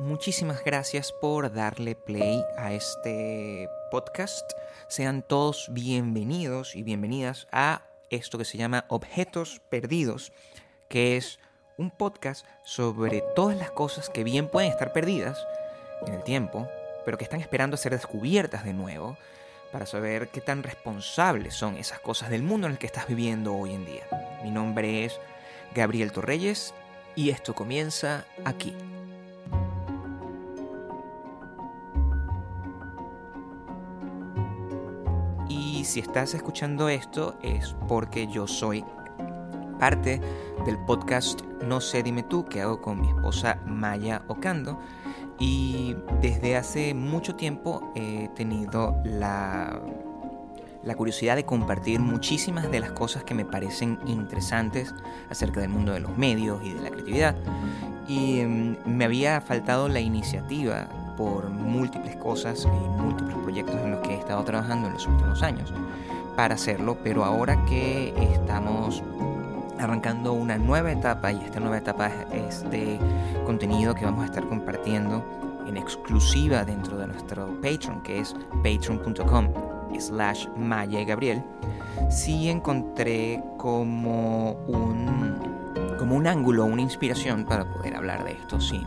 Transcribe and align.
muchísimas 0.00 0.64
gracias 0.64 1.12
por 1.12 1.52
darle 1.52 1.94
play 1.94 2.42
a 2.56 2.72
este 2.72 3.68
podcast. 3.90 4.50
Sean 4.88 5.22
todos 5.22 5.68
bienvenidos 5.72 6.74
y 6.74 6.82
bienvenidas 6.82 7.46
a 7.52 7.82
esto 8.08 8.38
que 8.38 8.46
se 8.46 8.56
llama 8.56 8.86
Objetos 8.88 9.60
Perdidos, 9.68 10.32
que 10.88 11.16
es 11.16 11.38
un 11.76 11.90
podcast 11.90 12.46
sobre 12.64 13.22
todas 13.36 13.56
las 13.56 13.70
cosas 13.70 14.08
que 14.08 14.24
bien 14.24 14.48
pueden 14.48 14.70
estar 14.70 14.92
perdidas 14.92 15.46
en 16.06 16.14
el 16.14 16.24
tiempo, 16.24 16.66
pero 17.04 17.18
que 17.18 17.24
están 17.24 17.40
esperando 17.40 17.74
a 17.74 17.78
ser 17.78 17.92
descubiertas 17.92 18.64
de 18.64 18.72
nuevo 18.72 19.18
para 19.70 19.84
saber 19.84 20.28
qué 20.28 20.40
tan 20.40 20.62
responsables 20.62 21.54
son 21.54 21.76
esas 21.76 22.00
cosas 22.00 22.30
del 22.30 22.42
mundo 22.42 22.66
en 22.66 22.72
el 22.72 22.78
que 22.78 22.86
estás 22.86 23.06
viviendo 23.06 23.54
hoy 23.54 23.74
en 23.74 23.84
día. 23.84 24.06
Mi 24.42 24.50
nombre 24.50 25.04
es 25.04 25.20
Gabriel 25.74 26.10
Torreyes 26.10 26.72
y 27.14 27.30
esto 27.30 27.54
comienza 27.54 28.24
aquí. 28.46 28.74
Si 35.90 35.98
estás 35.98 36.34
escuchando 36.34 36.88
esto 36.88 37.36
es 37.42 37.74
porque 37.88 38.28
yo 38.28 38.46
soy 38.46 38.84
parte 39.80 40.20
del 40.64 40.78
podcast 40.78 41.42
No 41.66 41.80
sé, 41.80 42.04
dime 42.04 42.22
tú 42.22 42.44
que 42.44 42.60
hago 42.60 42.80
con 42.80 43.00
mi 43.00 43.08
esposa 43.08 43.58
Maya 43.66 44.22
Ocando. 44.28 44.78
Y 45.40 45.96
desde 46.20 46.56
hace 46.56 46.94
mucho 46.94 47.34
tiempo 47.34 47.92
he 47.96 48.28
tenido 48.36 49.02
la, 49.04 49.82
la 50.84 50.94
curiosidad 50.94 51.34
de 51.34 51.44
compartir 51.44 51.98
muchísimas 51.98 52.70
de 52.70 52.78
las 52.78 52.92
cosas 52.92 53.24
que 53.24 53.34
me 53.34 53.44
parecen 53.44 53.98
interesantes 54.06 54.94
acerca 55.28 55.58
del 55.58 55.70
mundo 55.70 55.92
de 55.92 55.98
los 55.98 56.16
medios 56.16 56.64
y 56.64 56.72
de 56.72 56.82
la 56.82 56.90
creatividad. 56.90 57.34
Y 58.06 58.44
mm, 58.44 58.76
me 58.86 59.06
había 59.06 59.40
faltado 59.40 59.88
la 59.88 59.98
iniciativa 59.98 60.88
por 61.20 61.50
múltiples 61.50 62.16
cosas 62.16 62.64
y 62.64 62.88
múltiples 63.02 63.36
proyectos 63.36 63.74
en 63.76 63.90
los 63.90 64.00
que 64.00 64.14
he 64.14 64.18
estado 64.18 64.42
trabajando 64.42 64.88
en 64.88 64.94
los 64.94 65.06
últimos 65.06 65.42
años 65.42 65.70
para 66.34 66.54
hacerlo, 66.54 66.96
pero 67.04 67.26
ahora 67.26 67.62
que 67.66 68.14
estamos 68.32 69.02
arrancando 69.78 70.32
una 70.32 70.56
nueva 70.56 70.92
etapa 70.92 71.30
y 71.30 71.36
esta 71.44 71.60
nueva 71.60 71.76
etapa 71.76 72.10
es 72.32 72.68
de 72.70 72.98
contenido 73.44 73.94
que 73.94 74.06
vamos 74.06 74.22
a 74.22 74.26
estar 74.26 74.46
compartiendo 74.46 75.22
en 75.66 75.76
exclusiva 75.76 76.64
dentro 76.64 76.96
de 76.96 77.08
nuestro 77.08 77.48
Patreon, 77.60 78.02
que 78.02 78.20
es 78.20 78.34
patreon.com 78.64 79.48
slash 79.98 80.46
Maya 80.56 81.02
y 81.02 81.04
Gabriel, 81.04 81.44
sí 82.08 82.48
encontré 82.48 83.42
como 83.58 84.52
un, 84.68 85.36
como 85.98 86.16
un 86.16 86.26
ángulo, 86.26 86.64
una 86.64 86.80
inspiración 86.80 87.44
para 87.44 87.70
poder 87.70 87.94
hablar 87.94 88.24
de 88.24 88.32
esto 88.32 88.58
sin 88.58 88.84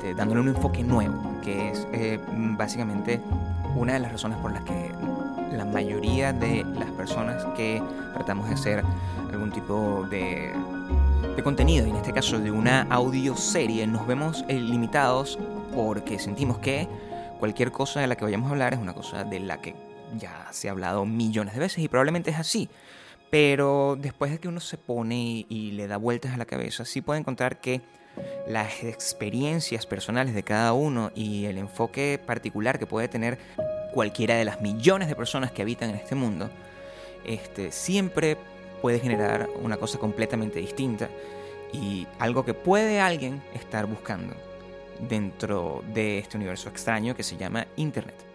este, 0.00 0.14
dándole 0.14 0.40
un 0.40 0.48
enfoque 0.48 0.82
nuevo, 0.82 1.38
que 1.42 1.68
es 1.68 1.86
eh, 1.92 2.18
básicamente 2.56 3.20
una 3.76 3.92
de 3.92 3.98
las 3.98 4.12
razones 4.12 4.38
por 4.38 4.50
las 4.50 4.62
que 4.62 4.90
la 5.52 5.66
mayoría 5.66 6.32
de 6.32 6.64
las 6.78 6.90
personas 6.92 7.44
que 7.54 7.82
tratamos 8.14 8.48
de 8.48 8.54
hacer 8.54 8.82
algún 9.30 9.52
tipo 9.52 10.06
de, 10.10 10.54
contenido, 11.44 11.86
y 11.86 11.90
en 11.90 11.96
este 11.96 12.12
caso 12.14 12.38
de 12.38 12.50
una 12.50 12.82
audioserie, 12.90 13.86
nos 13.86 14.06
vemos 14.06 14.42
eh, 14.48 14.54
limitados 14.54 15.38
porque 15.74 16.18
sentimos 16.18 16.58
que 16.58 16.88
cualquier 17.38 17.70
cosa 17.70 18.00
de 18.00 18.06
la 18.06 18.16
que 18.16 18.24
vayamos 18.24 18.48
a 18.48 18.52
hablar 18.52 18.72
es 18.72 18.78
una 18.78 18.94
cosa 18.94 19.24
de 19.24 19.40
la 19.40 19.60
que 19.60 19.74
ya 20.16 20.48
se 20.50 20.68
ha 20.68 20.72
hablado 20.72 21.04
millones 21.04 21.52
de 21.52 21.60
veces 21.60 21.84
y 21.84 21.88
probablemente 21.88 22.30
es 22.30 22.38
así. 22.38 22.70
Pero 23.30 23.96
después 23.98 24.32
de 24.32 24.38
que 24.38 24.48
uno 24.48 24.60
se 24.60 24.78
pone 24.78 25.46
y 25.48 25.72
le 25.72 25.86
da 25.86 25.98
vueltas 25.98 26.32
a 26.32 26.36
la 26.38 26.46
cabeza, 26.46 26.86
sí 26.86 27.02
puede 27.02 27.20
encontrar 27.20 27.60
que 27.60 27.82
las 28.46 28.82
experiencias 28.82 29.86
personales 29.86 30.34
de 30.34 30.42
cada 30.42 30.72
uno 30.72 31.10
y 31.14 31.46
el 31.46 31.58
enfoque 31.58 32.20
particular 32.24 32.78
que 32.78 32.86
puede 32.86 33.08
tener 33.08 33.38
cualquiera 33.92 34.36
de 34.36 34.44
las 34.44 34.60
millones 34.60 35.08
de 35.08 35.16
personas 35.16 35.52
que 35.52 35.62
habitan 35.62 35.90
en 35.90 35.96
este 35.96 36.14
mundo, 36.14 36.50
este, 37.24 37.72
siempre 37.72 38.36
puede 38.80 38.98
generar 38.98 39.48
una 39.62 39.76
cosa 39.76 39.98
completamente 39.98 40.58
distinta 40.58 41.08
y 41.72 42.06
algo 42.18 42.44
que 42.44 42.54
puede 42.54 43.00
alguien 43.00 43.42
estar 43.54 43.86
buscando 43.86 44.34
dentro 45.08 45.82
de 45.92 46.18
este 46.18 46.36
universo 46.36 46.68
extraño 46.68 47.14
que 47.14 47.22
se 47.22 47.36
llama 47.36 47.66
Internet. 47.76 48.30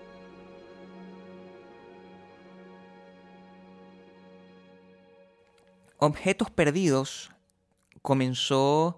Objetos 5.98 6.52
Perdidos 6.52 7.32
comenzó 8.02 8.98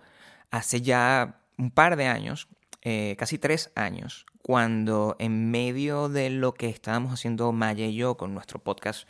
hace 0.51 0.81
ya 0.81 1.41
un 1.57 1.71
par 1.71 1.95
de 1.95 2.07
años, 2.07 2.47
eh, 2.81 3.15
casi 3.17 3.37
tres 3.37 3.71
años, 3.75 4.25
cuando 4.41 5.15
en 5.19 5.51
medio 5.51 6.09
de 6.09 6.29
lo 6.29 6.53
que 6.53 6.69
estábamos 6.69 7.11
haciendo 7.13 7.51
Maya 7.51 7.85
y 7.85 7.95
yo 7.95 8.15
con 8.15 8.33
nuestro 8.33 8.59
podcast 8.59 9.07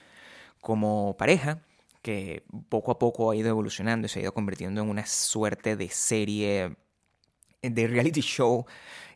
como 0.62 1.16
pareja, 1.18 1.60
que 2.02 2.44
poco 2.70 2.92
a 2.92 3.00
poco 3.00 3.32
ha 3.32 3.36
ido 3.36 3.50
evolucionando 3.50 4.06
y 4.06 4.10
se 4.10 4.20
ha 4.20 4.24
ido 4.24 4.34
convirtiendo 4.34 4.82
en 4.82 4.90
una 4.90 5.06
suerte 5.06 5.76
de 5.76 5.90
serie 5.90 6.78
de 7.62 7.88
reality 7.88 8.22
show 8.22 8.66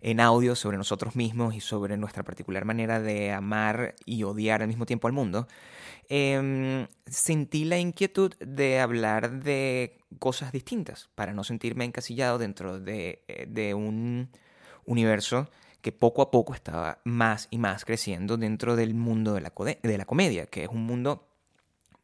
en 0.02 0.20
audio 0.20 0.56
sobre 0.56 0.78
nosotros 0.78 1.16
mismos 1.16 1.56
y 1.56 1.62
sobre 1.62 1.96
nuestra 1.98 2.24
particular 2.24 2.66
manera 2.66 3.00
de 3.00 3.32
amar 3.32 3.96
y 4.06 4.24
odiar 4.24 4.62
al 4.62 4.68
mismo 4.68 4.86
tiempo 4.86 5.08
al 5.08 5.14
mundo, 5.14 5.48
em, 6.10 6.88
sentí 7.06 7.66
la 7.66 7.78
inquietud 7.78 8.34
de 8.40 8.80
hablar 8.80 9.44
de 9.44 10.00
cosas 10.20 10.52
distintas 10.52 11.10
para 11.16 11.34
no 11.34 11.44
sentirme 11.44 11.86
encasillado 11.86 12.40
dentro 12.40 12.80
de, 12.80 13.24
eh, 13.28 13.46
de 13.48 13.74
un 13.76 14.30
universo 14.86 15.50
que 15.82 15.92
poco 15.92 16.22
a 16.22 16.32
poco 16.32 16.54
estaba 16.54 17.00
más 17.04 17.48
y 17.52 17.58
más 17.58 17.86
creciendo 17.86 18.38
dentro 18.38 18.76
del 18.76 18.94
mundo 18.94 19.34
de 19.34 19.42
la, 19.42 19.54
de 19.82 19.98
la 19.98 20.06
comedia, 20.06 20.46
que 20.46 20.64
es 20.64 20.70
un 20.70 20.86
mundo 20.86 21.31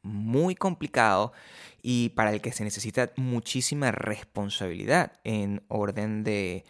muy 0.07 0.55
complicado 0.55 1.33
y 1.81 2.09
para 2.09 2.31
el 2.31 2.41
que 2.41 2.51
se 2.51 2.63
necesita 2.63 3.11
muchísima 3.15 3.91
responsabilidad 3.91 5.13
en 5.23 5.63
orden 5.67 6.23
de, 6.23 6.65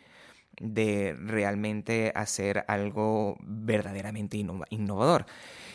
de 0.60 1.16
realmente 1.18 2.12
hacer 2.16 2.66
algo 2.68 3.38
verdaderamente 3.42 4.38
innovador. 4.70 5.26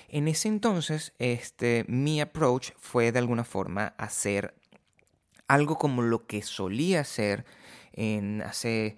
En 0.08 0.28
ese 0.28 0.48
entonces, 0.48 1.14
este, 1.18 1.84
mi 1.88 2.20
approach 2.20 2.72
fue 2.78 3.12
de 3.12 3.18
alguna 3.18 3.44
forma 3.44 3.94
hacer 3.96 4.54
algo 5.48 5.78
como 5.78 6.02
lo 6.02 6.26
que 6.26 6.42
solía 6.42 7.00
hacer 7.00 7.44
en 7.92 8.42
hace 8.42 8.96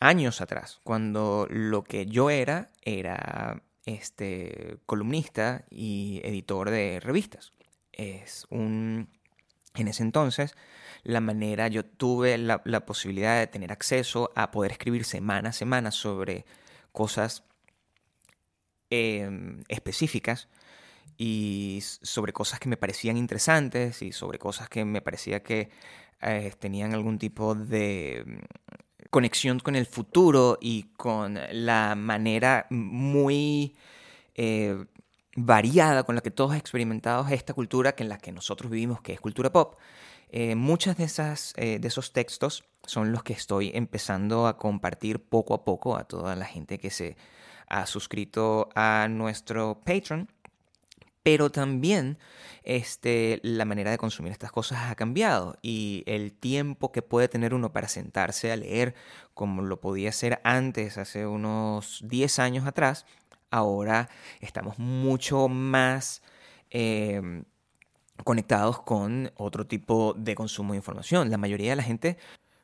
años 0.00 0.40
atrás, 0.40 0.80
cuando 0.82 1.46
lo 1.50 1.84
que 1.84 2.06
yo 2.06 2.30
era 2.30 2.68
era 2.82 3.62
este 3.86 4.78
columnista 4.86 5.64
y 5.70 6.20
editor 6.24 6.70
de 6.70 7.00
revistas. 7.00 7.52
Es 7.92 8.46
un 8.50 9.08
en 9.74 9.88
ese 9.88 10.04
entonces, 10.04 10.54
la 11.02 11.20
manera, 11.20 11.66
yo 11.68 11.84
tuve 11.84 12.38
la, 12.38 12.62
posibilidad 12.86 13.38
de 13.38 13.48
tener 13.48 13.72
acceso 13.72 14.30
a 14.36 14.50
poder 14.52 14.72
escribir 14.72 15.04
semana 15.04 15.50
a 15.50 15.52
semana 15.52 15.90
sobre 15.90 16.44
cosas 16.92 17.42
em, 18.90 19.64
específicas 19.68 20.48
y 21.16 21.80
sobre 21.82 22.32
cosas 22.32 22.60
que 22.60 22.68
me 22.68 22.76
parecían 22.76 23.16
interesantes 23.16 24.02
y 24.02 24.12
sobre 24.12 24.38
cosas 24.38 24.68
que 24.68 24.84
me 24.84 25.00
parecía 25.00 25.42
que 25.42 25.70
eh, 26.22 26.52
tenían 26.58 26.94
algún 26.94 27.18
tipo 27.18 27.54
de 27.54 28.24
conexión 29.14 29.60
con 29.60 29.76
el 29.76 29.86
futuro 29.86 30.58
y 30.60 30.88
con 30.96 31.38
la 31.52 31.94
manera 31.94 32.66
muy 32.68 33.76
eh, 34.34 34.86
variada 35.36 36.02
con 36.02 36.16
la 36.16 36.20
que 36.20 36.32
todos 36.32 36.56
experimentado 36.56 37.24
esta 37.28 37.54
cultura 37.54 37.94
que 37.94 38.02
en 38.02 38.08
la 38.08 38.18
que 38.18 38.32
nosotros 38.32 38.72
vivimos, 38.72 39.00
que 39.02 39.12
es 39.12 39.20
cultura 39.20 39.52
pop. 39.52 39.78
Eh, 40.30 40.56
muchas 40.56 40.96
de, 40.96 41.04
esas, 41.04 41.54
eh, 41.56 41.78
de 41.78 41.86
esos 41.86 42.12
textos 42.12 42.64
son 42.82 43.12
los 43.12 43.22
que 43.22 43.34
estoy 43.34 43.70
empezando 43.72 44.48
a 44.48 44.58
compartir 44.58 45.20
poco 45.20 45.54
a 45.54 45.64
poco 45.64 45.96
a 45.96 46.02
toda 46.02 46.34
la 46.34 46.46
gente 46.46 46.80
que 46.80 46.90
se 46.90 47.16
ha 47.68 47.86
suscrito 47.86 48.68
a 48.74 49.06
nuestro 49.08 49.80
Patreon 49.84 50.28
pero 51.24 51.50
también 51.50 52.18
este, 52.64 53.40
la 53.42 53.64
manera 53.64 53.90
de 53.90 53.98
consumir 53.98 54.30
estas 54.30 54.52
cosas 54.52 54.90
ha 54.90 54.94
cambiado 54.94 55.58
y 55.62 56.04
el 56.06 56.32
tiempo 56.32 56.92
que 56.92 57.02
puede 57.02 57.28
tener 57.28 57.54
uno 57.54 57.72
para 57.72 57.88
sentarse 57.88 58.52
a 58.52 58.56
leer, 58.56 58.94
como 59.32 59.62
lo 59.62 59.80
podía 59.80 60.10
hacer 60.10 60.40
antes, 60.44 60.98
hace 60.98 61.26
unos 61.26 62.02
10 62.04 62.38
años 62.38 62.66
atrás, 62.66 63.06
ahora 63.50 64.10
estamos 64.40 64.78
mucho 64.78 65.48
más 65.48 66.22
em, 66.70 67.44
conectados 68.22 68.82
con 68.82 69.32
otro 69.36 69.66
tipo 69.66 70.14
de 70.14 70.34
consumo 70.34 70.74
de 70.74 70.78
información. 70.78 71.30
La 71.30 71.38
mayoría 71.38 71.70
de 71.70 71.76
la 71.76 71.82
gente 71.82 72.18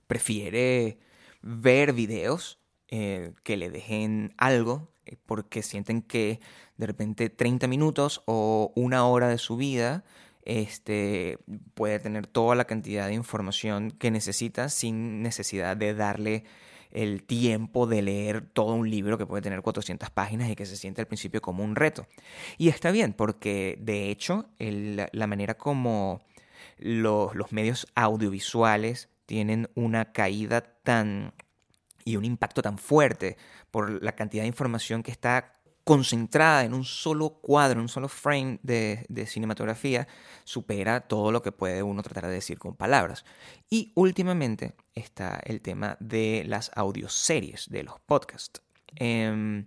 prefiere 0.07 0.99
ver 1.43 1.95
videos 1.95 2.60
eh, 2.93 3.33
que 3.45 3.57
le 3.57 3.71
dejen 3.71 4.35
algo 4.37 4.89
eh, 5.07 5.17
porque 5.25 5.63
sienten 5.63 6.03
que 6.03 6.41
de 6.77 6.87
repente 6.87 7.31
30 7.31 7.69
minutos 7.69 8.23
o 8.27 8.73
una 8.75 9.07
hora 9.07 9.29
de 9.29 9.39
su 9.39 9.57
vida 9.57 10.03
este, 10.45 11.39
puede 11.75 12.01
tener 12.01 12.27
toda 12.27 12.57
la 12.57 12.65
cantidad 12.65 13.07
de 13.07 13.15
información 13.15 13.93
que 13.93 14.11
necesita 14.11 14.69
sin 14.69 15.23
necesidad 15.23 15.77
de 15.77 15.95
darle 15.95 16.45
el 16.91 17.23
tiempo 17.23 17.87
de 17.87 18.03
leer 18.03 18.43
todo 18.43 18.75
un 18.75 18.91
libro 18.91 19.17
que 19.19 19.27
puede 19.27 19.43
tener 19.43 19.63
400 19.63 20.11
páginas 20.11 20.51
y 20.51 20.57
que 20.57 20.67
se 20.67 20.77
siente 20.77 21.01
al 21.01 21.07
principio 21.07 21.41
como 21.41 21.63
un 21.63 21.77
reto. 21.77 22.09
Y 22.59 22.71
está 22.71 22.91
bien, 22.91 23.13
porque 23.13 23.79
de 23.81 24.11
hecho 24.11 24.47
la 24.59 25.27
manera 25.29 25.55
como 25.55 26.23
los, 26.79 27.37
los 27.37 27.53
medios 27.53 27.87
audiovisuales 27.95 29.09
tienen 29.27 29.71
una 29.77 30.13
caída 30.13 30.63
tan 30.83 31.33
y 32.11 32.17
un 32.17 32.25
impacto 32.25 32.63
tan 32.63 32.79
fuerte 32.79 33.37
por 33.71 34.03
la 34.03 34.13
cantidad 34.13 34.43
de 34.43 34.49
información 34.49 35.03
que 35.03 35.11
está 35.11 35.61
concentrada 35.85 36.65
en 36.65 36.75
un 36.75 36.85
solo 36.85 37.41
cuadro, 37.41 37.79
en 37.79 37.83
un 37.83 37.89
solo 37.89 38.09
frame 38.09 38.59
de, 38.63 39.27
cinematografía, 39.27 40.07
supera 40.45 41.01
todo 41.01 41.33
lo 41.33 41.43
que 41.43 41.53
puede 41.53 41.83
uno 41.83 42.03
tratar 42.03 42.27
de 42.27 42.35
decir 42.35 42.59
con 42.59 42.77
palabras. 42.77 43.25
Y 43.69 43.93
últimamente 43.95 44.75
está 44.95 45.41
el 45.45 45.61
tema 45.61 45.97
de 46.01 46.45
las 46.47 46.71
audioseries, 46.75 47.69
de 47.71 47.83
los 47.83 47.99
podcasts. 48.01 48.63
Em, 48.97 49.67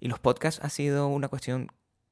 y 0.00 0.08
los 0.08 0.18
podcasts 0.18 0.60
ha 0.64 0.70
sido 0.70 1.08
una 1.08 1.28
cuestión 1.28 1.68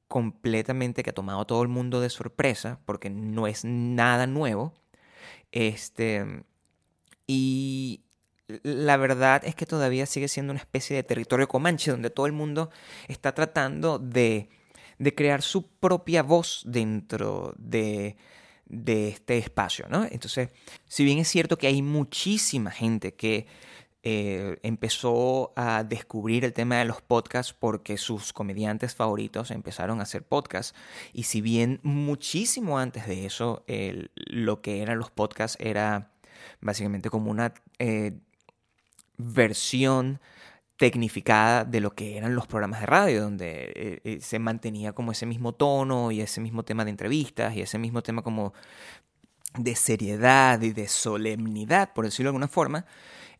completamente 0.07 1.03
que 1.03 1.09
ha 1.11 1.13
tomado 1.13 1.41
a 1.41 1.47
todo 1.47 1.61
el 1.61 1.67
mundo 1.67 2.01
de 2.01 2.09
sorpresa, 2.09 2.79
porque 2.85 3.09
no 3.09 3.47
es 3.47 3.65
nada 3.65 4.27
nuevo. 4.27 4.73
Este, 5.51 6.43
y 7.27 8.03
la 8.63 8.97
verdad 8.97 9.43
es 9.45 9.55
que 9.55 9.65
todavía 9.65 10.05
sigue 10.05 10.27
siendo 10.27 10.51
una 10.51 10.59
especie 10.59 10.95
de 10.95 11.03
territorio 11.03 11.47
comanche 11.47 11.91
donde 11.91 12.09
todo 12.09 12.25
el 12.25 12.31
mundo 12.31 12.71
está 13.07 13.33
tratando 13.33 13.99
de, 13.99 14.49
crear 15.15 15.41
su 15.41 15.67
propia 15.67 16.23
voz 16.23 16.63
dentro 16.65 17.53
de, 17.57 18.17
este 18.67 19.37
espacio, 19.37 19.85
¿no? 19.89 20.05
Entonces, 20.05 20.49
si 20.87 21.03
bien 21.03 21.19
es 21.19 21.27
cierto 21.27 21.57
que 21.57 21.67
hay 21.67 21.81
muchísima 21.81 22.71
gente 22.71 23.13
que 23.13 23.47
eh, 24.01 24.57
empezó 24.63 25.51
a 25.55 25.83
descubrir 25.83 26.45
el 26.45 26.53
tema 26.53 26.77
de 26.77 26.85
los 26.85 27.01
podcasts 27.01 27.53
porque 27.53 27.97
sus 27.97 28.31
comediantes 28.31 28.95
favoritos 28.95 29.51
empezaron 29.51 29.99
a 29.99 30.03
hacer 30.03 30.23
podcasts. 30.23 30.73
Y 31.13 31.23
si 31.23 31.41
bien 31.41 31.79
muchísimo 31.83 32.79
antes 32.79 33.07
de 33.07 33.25
eso, 33.25 33.63
lo 34.15 34.61
que 34.61 34.81
eran 34.81 34.99
los 34.99 35.11
podcasts 35.11 35.57
era 35.59 36.11
básicamente 36.61 37.09
como 37.09 37.31
una 37.31 37.53
eh, 37.79 38.13
versión 39.19 40.19
tecnificada 40.77 41.65
de 41.65 41.81
lo 41.81 41.91
que 41.91 42.17
eran 42.17 42.33
los 42.33 42.47
programas 42.47 42.79
de 42.79 42.85
radio, 42.85 43.21
donde 43.23 43.73
eh, 43.75 44.01
eh, 44.05 44.19
se 44.21 44.39
mantenía 44.39 44.93
como 44.93 45.11
ese 45.11 45.25
mismo 45.25 45.53
tono 45.53 46.09
y 46.09 46.21
ese 46.21 46.39
mismo 46.39 46.63
tema 46.63 46.85
de 46.85 46.91
entrevistas 46.91 47.53
y 47.55 47.61
ese 47.61 47.77
mismo 47.77 48.01
tema 48.01 48.21
como 48.23 48.53
de 49.57 49.75
seriedad 49.75 50.61
y 50.61 50.71
de 50.71 50.87
solemnidad, 50.87 51.93
por 51.93 52.05
decirlo 52.05 52.27
de 52.27 52.29
alguna 52.29 52.47
forma, 52.47 52.85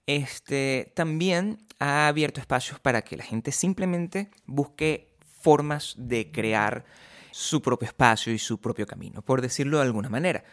este, 0.06 0.92
también 0.96 1.60
ha 1.80 2.08
abierto 2.08 2.42
espacios 2.42 2.80
para 2.80 3.04
que 3.04 3.16
la 3.16 3.24
gente 3.24 3.54
simplemente 3.54 4.30
busque 4.46 5.16
formas 5.42 5.96
de 5.98 6.32
crear 6.32 6.84
su 7.32 7.62
propio 7.62 7.88
espacio 7.88 8.34
y 8.34 8.40
su 8.40 8.60
propio 8.60 8.86
camino, 8.86 9.22
por 9.22 9.42
decirlo 9.42 9.78
de 9.78 9.84
alguna 9.84 10.10
manera. 10.10 10.44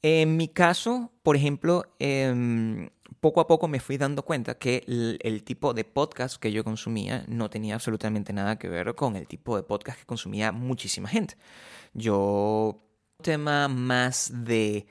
En 0.00 0.36
mi 0.36 0.48
caso, 0.48 1.10
por 1.22 1.34
ejemplo, 1.34 1.86
em, 1.98 2.90
poco 3.24 3.40
a 3.40 3.46
poco 3.46 3.68
me 3.68 3.80
fui 3.80 3.96
dando 3.96 4.22
cuenta 4.22 4.58
que 4.58 4.84
el, 4.86 5.44
tipo 5.44 5.72
de 5.72 5.84
podcast 5.84 6.36
que 6.36 6.52
yo 6.52 6.62
consumía 6.62 7.24
no 7.26 7.48
tenía 7.48 7.72
absolutamente 7.72 8.34
nada 8.34 8.58
que 8.58 8.68
ver 8.68 8.94
con 8.94 9.16
el 9.16 9.26
tipo 9.26 9.56
de 9.56 9.62
podcast 9.62 9.98
que 9.98 10.04
consumía 10.04 10.52
muchísima 10.52 11.08
gente. 11.08 11.38
Yo 11.94 12.84
tema 13.22 13.68
más 13.68 14.30
de 14.44 14.86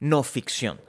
no 0.00 0.22
ficción. 0.22 0.82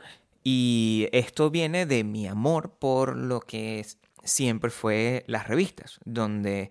Y 0.44 1.08
esto 1.14 1.50
viene 1.50 1.86
de 1.86 2.04
mi 2.04 2.28
amor 2.28 2.76
por 2.80 3.16
lo 3.16 3.40
que 3.40 3.86
siempre 4.26 4.70
fue 4.70 5.24
las 5.28 5.48
revistas, 5.48 6.02
donde 6.04 6.70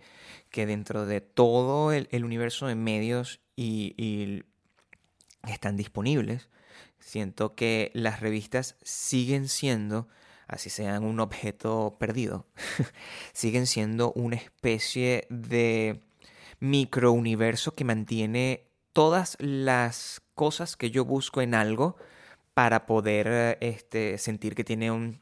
que 0.50 0.66
dentro 0.66 1.06
de 1.06 1.22
todo 1.22 1.90
el, 1.90 2.06
universo 2.22 2.66
de 2.66 2.74
medios 2.74 3.40
y 3.56 4.44
están 5.48 5.78
disponibles, 5.78 6.50
Siento 7.02 7.54
que 7.54 7.90
las 7.94 8.20
revistas 8.20 8.76
siguen 8.82 9.48
siendo, 9.48 10.08
así 10.46 10.70
sean 10.70 11.04
un 11.04 11.18
objeto 11.20 11.96
perdido, 11.98 12.46
siguen 13.32 13.66
siendo 13.66 14.12
una 14.12 14.36
especie 14.36 15.26
de 15.28 16.00
microuniverso 16.60 17.74
que 17.74 17.84
mantiene 17.84 18.68
todas 18.92 19.36
las 19.40 20.22
cosas 20.34 20.76
que 20.76 20.90
yo 20.92 21.04
busco 21.04 21.42
en 21.42 21.54
algo 21.54 21.96
para 22.54 22.86
poder 22.86 23.58
este, 23.60 24.16
sentir 24.18 24.54
que 24.54 24.62
tiene 24.62 24.90
un, 24.92 25.21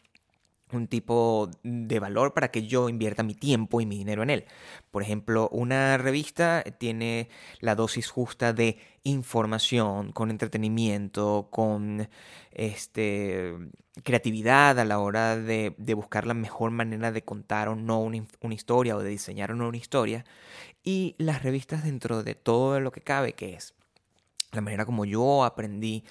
un 0.72 0.86
tipo 0.86 1.50
de 1.62 1.98
valor 2.00 2.34
para 2.34 2.50
que 2.50 2.66
yo 2.66 2.88
invierta 2.88 3.22
mi 3.22 3.34
tiempo 3.34 3.80
y 3.80 3.86
mi 3.86 3.98
dinero 3.98 4.22
en 4.22 4.30
él. 4.30 4.44
Por 4.90 5.02
ejemplo, 5.02 5.48
una 5.50 5.98
revista 5.98 6.62
tiene 6.78 7.28
la 7.60 7.74
dosis 7.74 8.08
justa 8.10 8.52
de 8.52 8.78
información, 9.02 10.12
con 10.12 10.30
entretenimiento, 10.30 11.48
con 11.50 12.08
este, 12.52 13.54
creatividad 14.02 14.78
a 14.78 14.84
la 14.84 14.98
hora 14.98 15.36
de, 15.36 15.74
buscar 15.94 16.26
la 16.26 16.34
mejor 16.34 16.70
manera 16.70 17.12
de 17.12 17.24
contar 17.24 17.68
o 17.68 17.76
no 17.76 18.00
una, 18.00 18.24
una, 18.40 18.54
historia 18.54 18.96
o 18.96 19.02
de 19.02 19.10
diseñar 19.10 19.52
o 19.52 19.54
no 19.54 19.68
una 19.68 19.76
historia. 19.76 20.24
Y 20.82 21.14
las 21.18 21.42
revistas 21.42 21.84
dentro 21.84 22.22
de 22.22 22.34
todo 22.34 22.80
lo 22.80 22.92
que 22.92 23.00
cabe, 23.00 23.34
que 23.34 23.54
es 23.54 23.74
la 24.52 24.60
manera 24.60 24.84
como 24.84 25.04
yo 25.04 25.44
aprendí 25.44 26.04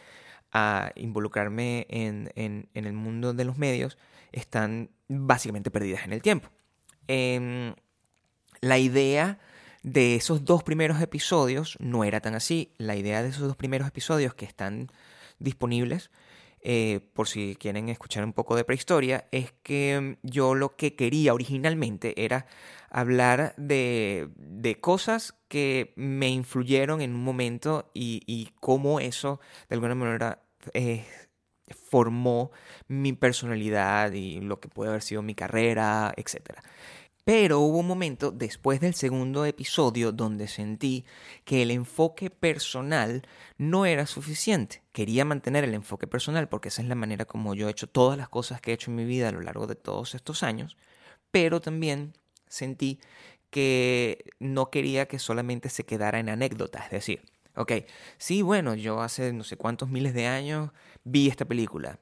a 0.52 0.92
involucrarme 0.96 1.86
en, 1.90 2.32
en, 2.36 2.70
en 2.74 2.86
el 2.86 2.94
mundo 2.94 3.34
de 3.34 3.46
los 3.46 3.58
medios, 3.58 3.98
están 4.32 4.92
básicamente 5.08 5.72
perdidas 5.72 6.06
en 6.06 6.14
el 6.14 6.22
tiempo. 6.22 6.50
Em, 7.08 7.74
la 8.62 8.78
idea 8.78 9.40
de 9.84 10.16
esos 10.16 10.46
dos 10.46 10.64
primeros 10.64 11.02
episodios 11.02 11.78
no 11.80 12.04
era 12.04 12.22
tan 12.22 12.36
así. 12.36 12.74
La 12.78 12.96
idea 12.96 13.24
de 13.24 13.30
esos 13.30 13.48
dos 13.48 13.56
primeros 13.56 13.88
episodios 13.88 14.34
que 14.34 14.46
están 14.46 14.92
disponibles, 15.40 16.12
eh, 16.62 17.00
por 17.14 17.28
si 17.28 17.56
quieren 17.56 17.88
escuchar 17.88 18.24
un 18.24 18.34
poco 18.34 18.56
de 18.56 18.66
prehistoria, 18.66 19.28
es 19.32 19.54
que 19.64 20.18
yo 20.24 20.56
lo 20.56 20.76
que 20.76 20.96
quería 20.96 21.34
originalmente 21.34 22.26
era 22.26 22.46
hablar 22.90 23.54
de, 23.56 24.30
cosas 24.82 25.36
que 25.48 25.94
me 25.96 26.30
influyeron 26.30 27.02
en 27.02 27.14
un 27.14 27.24
momento 27.24 27.90
y, 27.94 28.52
cómo 28.60 29.00
eso 29.00 29.40
de 29.70 29.76
alguna 29.76 29.96
manera 29.96 30.44
eh, 30.74 31.06
formó 31.74 32.52
mi 32.88 33.14
personalidad 33.14 34.12
y 34.14 34.40
lo 34.42 34.60
que 34.60 34.70
puede 34.70 34.90
haber 34.90 35.02
sido 35.02 35.22
mi 35.22 35.36
carrera, 35.36 36.14
etc. 36.18 36.60
Pero 37.26 37.60
hubo 37.60 37.78
un 37.78 37.88
momento 37.88 38.32
después 38.32 38.80
del 38.80 38.96
segundo 38.96 39.46
episodio 39.46 40.12
donde 40.12 40.48
sentí 40.48 41.06
que 41.46 41.62
el 41.62 41.72
enfoque 41.72 42.32
personal 42.32 43.22
no 43.58 43.86
era 43.86 44.08
suficiente. 44.08 44.82
Quería 44.94 45.26
mantener 45.26 45.64
el 45.64 45.76
enfoque 45.76 46.08
personal 46.08 46.50
porque 46.50 46.70
esa 46.70 46.82
es 46.82 46.88
la 46.88 46.96
manera 46.96 47.26
como 47.26 47.54
yo 47.54 47.68
he 47.68 47.72
hecho 47.72 47.88
todas 47.88 48.18
las 48.18 48.30
cosas 48.30 48.62
que 48.62 48.72
he 48.72 48.74
hecho 48.74 48.90
en 48.90 48.96
mi 48.96 49.06
vida 49.06 49.30
a 49.30 49.32
lo 49.32 49.42
largo 49.42 49.68
de 49.68 49.76
todos 49.76 50.16
estos 50.16 50.42
años, 50.44 50.76
pero 51.32 51.62
también 51.62 52.14
sentí 52.48 53.00
que 53.50 54.26
no 54.40 54.70
quería 54.70 55.08
que 55.08 55.20
solamente 55.20 55.70
se 55.70 55.86
quedara 55.86 56.20
en 56.20 56.30
anécdotas, 56.30 56.86
es 56.86 56.92
decir, 56.92 57.22
ok, 57.60 57.74
sí, 58.18 58.42
bueno, 58.42 58.74
yo 58.74 59.02
hace 59.02 59.34
no 59.34 59.44
sé 59.44 59.58
cuántos 59.58 59.90
miles 59.90 60.14
de 60.14 60.28
años 60.28 60.72
vi 61.04 61.28
esta 61.28 61.46
película. 61.46 62.00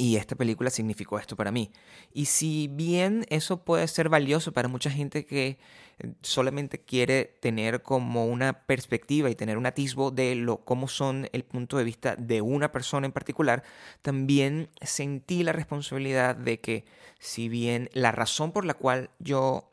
Y 0.00 0.16
esta 0.16 0.36
película 0.36 0.70
significó 0.70 1.18
esto 1.18 1.34
para 1.34 1.50
mí. 1.50 1.72
Y 2.12 2.26
si 2.26 2.68
bien 2.68 3.26
eso 3.30 3.64
puede 3.64 3.88
ser 3.88 4.08
valioso 4.08 4.52
para 4.52 4.68
mucha 4.68 4.90
gente 4.90 5.26
que 5.26 5.58
eh, 5.98 6.14
solamente 6.22 6.80
quiere 6.84 7.24
tener 7.40 7.82
como 7.82 8.26
una 8.26 8.64
perspectiva 8.66 9.28
y 9.28 9.34
tener 9.34 9.58
un 9.58 9.66
atisbo 9.66 10.12
de 10.12 10.36
lo 10.36 10.64
cómo 10.64 10.86
son 10.86 11.28
el 11.32 11.44
punto 11.44 11.78
de 11.78 11.84
vista 11.84 12.14
de 12.14 12.40
una 12.42 12.70
persona 12.70 13.06
en 13.06 13.12
particular, 13.12 13.64
también 14.00 14.70
sentí 14.80 15.42
la 15.42 15.52
responsabilidad 15.52 16.36
de 16.36 16.60
que 16.60 16.84
si 17.18 17.48
bien 17.48 17.90
la 17.92 18.12
razón 18.12 18.52
por 18.52 18.64
la 18.64 18.74
cual 18.74 19.10
yo 19.18 19.72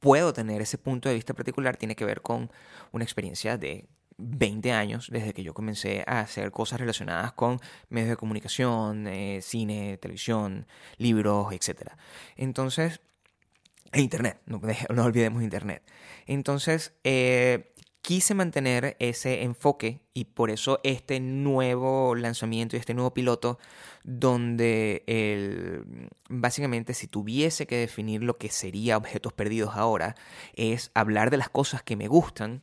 puedo 0.00 0.32
tener 0.32 0.62
ese 0.62 0.78
punto 0.78 1.10
de 1.10 1.14
vista 1.14 1.34
particular 1.34 1.76
tiene 1.76 1.96
que 1.96 2.06
ver 2.06 2.22
con 2.22 2.50
una 2.92 3.04
experiencia 3.04 3.58
de 3.58 3.86
20 4.18 4.72
años 4.72 5.08
desde 5.10 5.32
que 5.32 5.42
yo 5.42 5.54
comencé 5.54 6.04
a 6.06 6.20
hacer 6.20 6.50
cosas 6.50 6.80
relacionadas 6.80 7.32
con 7.32 7.60
medios 7.88 8.10
de 8.10 8.16
comunicación, 8.16 9.06
eh, 9.06 9.40
cine, 9.42 9.98
televisión, 9.98 10.66
libros, 10.96 11.52
etc. 11.52 11.92
Entonces, 12.36 13.00
e 13.92 14.00
Internet, 14.00 14.40
no, 14.46 14.60
no, 14.94 15.04
olvidemos 15.04 15.42
Internet. 15.42 15.82
Entonces, 16.26 16.92
eh, 17.04 17.72
quise 18.06 18.34
mantener 18.34 18.96
ese 19.00 19.42
enfoque 19.42 20.00
y 20.14 20.26
por 20.26 20.50
eso 20.50 20.78
este 20.84 21.18
nuevo 21.18 22.14
lanzamiento 22.14 22.76
y 22.76 22.78
este 22.78 22.94
nuevo 22.94 23.12
piloto 23.12 23.58
donde 24.04 25.02
el, 25.08 26.08
básicamente 26.28 26.94
si 26.94 27.08
tuviese 27.08 27.66
que 27.66 27.76
definir 27.76 28.22
lo 28.22 28.38
que 28.38 28.48
sería 28.48 28.96
objetos 28.96 29.32
perdidos 29.32 29.74
ahora 29.74 30.14
es 30.54 30.92
hablar 30.94 31.30
de 31.30 31.36
las 31.38 31.48
cosas 31.48 31.82
que 31.82 31.96
me 31.96 32.06
gustan 32.06 32.62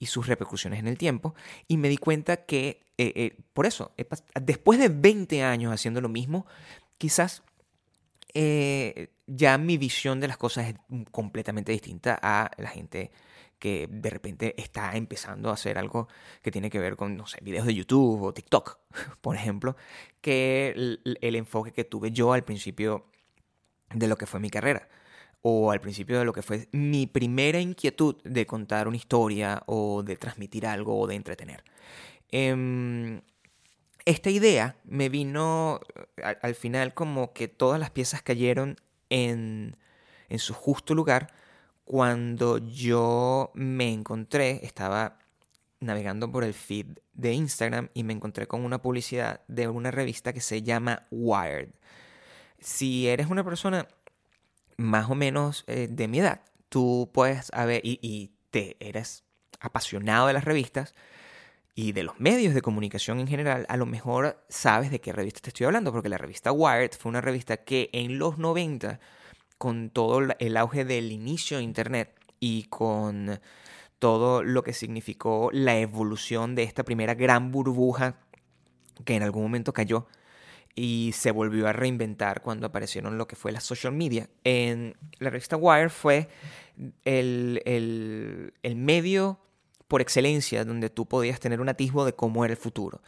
y 0.00 0.06
sus 0.06 0.26
repercusiones 0.26 0.80
en 0.80 0.88
el 0.88 0.98
tiempo. 0.98 1.36
Y 1.68 1.76
me 1.76 1.88
di 1.88 1.96
cuenta 1.96 2.38
que, 2.38 2.80
eh, 2.98 3.12
eh, 3.14 3.36
por 3.52 3.66
eso, 3.66 3.92
después 4.40 4.80
de 4.80 4.88
20 4.88 5.44
años 5.44 5.72
haciendo 5.72 6.00
lo 6.00 6.08
mismo, 6.08 6.46
quizás 6.98 7.44
eh, 8.34 8.92
eh, 8.96 9.08
ya 9.26 9.58
mi 9.58 9.76
visión 9.76 10.20
de 10.20 10.28
las 10.28 10.36
cosas 10.36 10.68
es 10.68 10.74
completamente 11.10 11.72
distinta 11.72 12.18
a 12.22 12.50
la 12.58 12.68
gente 12.68 13.10
que 13.58 13.88
de 13.90 14.10
repente 14.10 14.54
está 14.60 14.96
empezando 14.96 15.50
a 15.50 15.54
hacer 15.54 15.78
algo 15.78 16.08
que 16.42 16.50
tiene 16.50 16.70
que 16.70 16.78
ver 16.78 16.96
con, 16.96 17.16
no 17.16 17.26
sé, 17.26 17.38
videos 17.42 17.66
de 17.66 17.74
YouTube 17.74 18.22
o 18.22 18.32
TikTok, 18.32 18.78
por 19.20 19.36
ejemplo, 19.36 19.76
que 20.20 20.70
el, 20.70 21.34
enfoque 21.34 21.72
que 21.72 21.84
tuve 21.84 22.10
yo 22.12 22.32
al 22.32 22.44
principio 22.44 23.06
de 23.94 24.08
lo 24.08 24.16
que 24.16 24.26
fue 24.26 24.40
mi 24.40 24.50
carrera 24.50 24.88
o 25.42 25.70
al 25.70 25.80
principio 25.80 26.18
de 26.18 26.24
lo 26.24 26.32
que 26.32 26.42
fue 26.42 26.68
mi 26.72 27.06
primera 27.06 27.60
inquietud 27.60 28.16
de 28.24 28.46
contar 28.46 28.88
una 28.88 28.96
historia 28.96 29.62
o 29.66 30.02
de 30.02 30.16
transmitir 30.16 30.66
algo 30.66 30.98
o 30.98 31.06
de 31.06 31.14
entretener. 31.14 31.64
Em, 32.30 33.22
esta 34.04 34.30
idea 34.30 34.76
me 34.84 35.08
vino 35.08 35.80
al, 36.42 36.54
final 36.54 36.94
como 36.94 37.32
que 37.32 37.48
todas 37.48 37.80
las 37.80 37.90
piezas 37.90 38.22
cayeron 38.22 38.76
en, 39.08 39.76
en 40.28 40.38
su 40.38 40.54
justo 40.54 40.94
lugar 40.94 41.32
cuando 41.84 42.58
yo 42.58 43.50
me 43.54 43.92
encontré, 43.92 44.64
estaba 44.64 45.18
navegando 45.80 46.30
por 46.30 46.44
el 46.44 46.54
feed 46.54 46.86
de 47.14 47.32
Instagram 47.32 47.88
y 47.94 48.04
me 48.04 48.12
encontré 48.12 48.46
con 48.46 48.64
una 48.64 48.80
publicidad 48.80 49.40
de 49.48 49.66
una 49.66 49.90
revista 49.90 50.32
que 50.32 50.40
se 50.40 50.62
llama 50.62 51.06
Wired. 51.10 51.70
Si 52.60 53.08
eres 53.08 53.28
una 53.28 53.42
persona 53.42 53.88
más 54.80 55.10
o 55.10 55.14
menos 55.14 55.64
eh, 55.66 55.88
de 55.90 56.08
mi 56.08 56.20
edad, 56.20 56.42
tú 56.68 57.10
puedes 57.12 57.52
haber, 57.52 57.84
y, 57.84 57.98
y 58.02 58.32
te 58.50 58.76
eres 58.80 59.24
apasionado 59.60 60.26
de 60.26 60.32
las 60.32 60.44
revistas 60.44 60.94
y 61.74 61.92
de 61.92 62.02
los 62.02 62.18
medios 62.18 62.54
de 62.54 62.62
comunicación 62.62 63.20
en 63.20 63.28
general, 63.28 63.66
a 63.68 63.76
lo 63.76 63.86
mejor 63.86 64.44
sabes 64.48 64.90
de 64.90 65.00
qué 65.00 65.12
revista 65.12 65.40
te 65.40 65.50
estoy 65.50 65.66
hablando, 65.66 65.92
porque 65.92 66.08
la 66.08 66.18
revista 66.18 66.52
Wired 66.52 66.92
fue 66.98 67.10
una 67.10 67.20
revista 67.20 67.58
que 67.58 67.90
en 67.92 68.18
los 68.18 68.38
90 68.38 69.00
con 69.58 69.90
todo 69.90 70.20
el 70.38 70.56
auge 70.56 70.84
del 70.84 71.12
inicio 71.12 71.58
de 71.58 71.62
Internet 71.62 72.14
y 72.40 72.64
con 72.64 73.40
todo 73.98 74.42
lo 74.42 74.62
que 74.62 74.72
significó 74.72 75.50
la 75.52 75.78
evolución 75.78 76.54
de 76.54 76.62
esta 76.62 76.82
primera 76.82 77.14
gran 77.14 77.52
burbuja 77.52 78.16
que 79.04 79.14
en 79.14 79.22
algún 79.22 79.42
momento 79.42 79.72
cayó 79.72 80.06
y 80.74 81.12
se 81.14 81.30
volvió 81.30 81.68
a 81.68 81.72
reinventar 81.72 82.42
cuando 82.42 82.66
aparecieron 82.66 83.18
lo 83.18 83.26
que 83.26 83.36
fue 83.36 83.52
la 83.52 83.60
social 83.60 83.92
media. 83.92 84.28
En 84.44 84.96
la 85.18 85.30
revista 85.30 85.56
Wire 85.56 85.90
fue 85.90 86.28
el, 87.04 87.62
el 87.64 88.76
medio 88.76 89.40
por 89.88 90.00
excelencia 90.00 90.64
donde 90.64 90.88
tú 90.88 91.06
podías 91.06 91.40
tener 91.40 91.60
un 91.60 91.68
atisbo 91.68 92.04
de 92.04 92.14
cómo 92.14 92.44
era 92.44 92.52
el 92.52 92.58
futuro. 92.58 93.02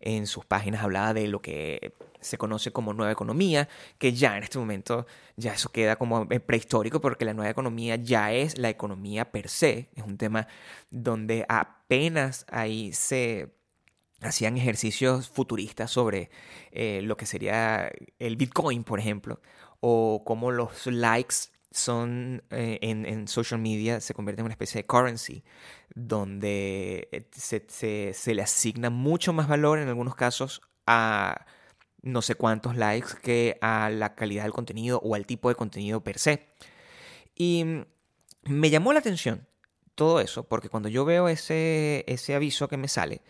En 0.00 0.26
sus 0.28 0.44
páginas 0.44 0.84
hablaba 0.84 1.12
de 1.12 1.26
lo 1.26 1.42
que 1.42 1.94
se 2.20 2.38
conoce 2.38 2.72
como 2.72 2.92
nueva 2.92 3.12
economía, 3.12 3.68
que 3.98 4.12
ya 4.12 4.36
en 4.36 4.42
este 4.42 4.58
momento 4.58 5.06
ya 5.36 5.52
eso 5.52 5.70
queda 5.70 5.96
como 5.96 6.28
prehistórico 6.28 7.00
porque 7.00 7.24
la 7.24 7.34
nueva 7.34 7.50
economía 7.50 7.96
ya 7.96 8.32
es 8.32 8.58
la 8.58 8.68
economía 8.68 9.30
per 9.30 9.48
se, 9.48 9.88
es 9.94 10.04
un 10.04 10.16
tema 10.16 10.46
donde 10.90 11.44
apenas 11.48 12.46
ahí 12.50 12.92
se 12.92 13.57
hacían 14.20 14.56
ejercicios 14.56 15.28
futuristas 15.28 15.90
sobre 15.90 16.30
eh, 16.72 17.00
lo 17.02 17.16
que 17.16 17.26
sería 17.26 17.90
el 18.18 18.36
Bitcoin, 18.36 18.84
por 18.84 18.98
ejemplo, 18.98 19.40
o 19.80 20.22
cómo 20.24 20.50
los 20.50 20.86
likes 20.86 21.36
son 21.70 22.42
eh, 22.50 22.78
en, 22.80 23.28
social 23.28 23.60
media 23.60 24.00
se 24.00 24.14
convierten 24.14 24.40
en 24.42 24.46
una 24.46 24.54
especie 24.54 24.80
de 24.80 24.86
currency 24.86 25.44
donde 25.94 27.08
eh, 27.12 27.28
se, 27.32 28.14
se 28.14 28.34
le 28.34 28.42
asigna 28.42 28.90
mucho 28.90 29.32
más 29.32 29.48
valor 29.48 29.78
en 29.78 29.88
algunos 29.88 30.14
casos 30.14 30.62
a 30.86 31.46
no 32.02 32.22
sé 32.22 32.34
cuántos 32.34 32.76
likes 32.76 33.08
que 33.22 33.58
a 33.60 33.90
la 33.90 34.14
calidad 34.14 34.44
del 34.44 34.52
contenido 34.52 35.00
o 35.02 35.14
al 35.14 35.26
tipo 35.26 35.48
de 35.48 35.54
contenido 35.54 36.02
per 36.02 36.18
se. 36.18 36.48
Y 37.34 37.64
me 38.44 38.70
llamó 38.70 38.92
la 38.92 39.00
atención 39.00 39.46
todo 39.94 40.20
eso, 40.20 40.44
porque 40.44 40.68
cuando 40.68 40.88
yo 40.88 41.04
veo 41.04 41.28
ese, 41.28 42.04
ese 42.06 42.34
aviso 42.34 42.68
que 42.68 42.76
me 42.76 42.88
sale, 42.88 43.20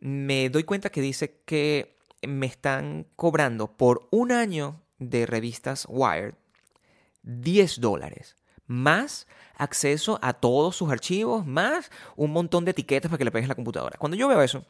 me 0.00 0.50
doy 0.50 0.64
cuenta 0.64 0.90
que 0.90 1.00
dice 1.00 1.40
que 1.44 1.96
me 2.26 2.46
están 2.46 3.06
cobrando 3.16 3.68
por 3.76 4.08
un 4.10 4.32
año 4.32 4.80
de 4.98 5.26
revistas 5.26 5.86
Wired 5.88 6.34
10 7.22 7.80
dólares, 7.80 8.36
más 8.66 9.26
acceso 9.56 10.18
a 10.22 10.32
todos 10.32 10.76
sus 10.76 10.90
archivos, 10.90 11.46
más 11.46 11.90
un 12.16 12.32
montón 12.32 12.64
de 12.64 12.72
etiquetas 12.72 13.10
para 13.10 13.18
que 13.18 13.24
le 13.24 13.30
pegues 13.30 13.48
la 13.48 13.54
computadora. 13.54 13.98
Cuando 13.98 14.16
yo 14.16 14.28
veo 14.28 14.42
eso, 14.42 14.64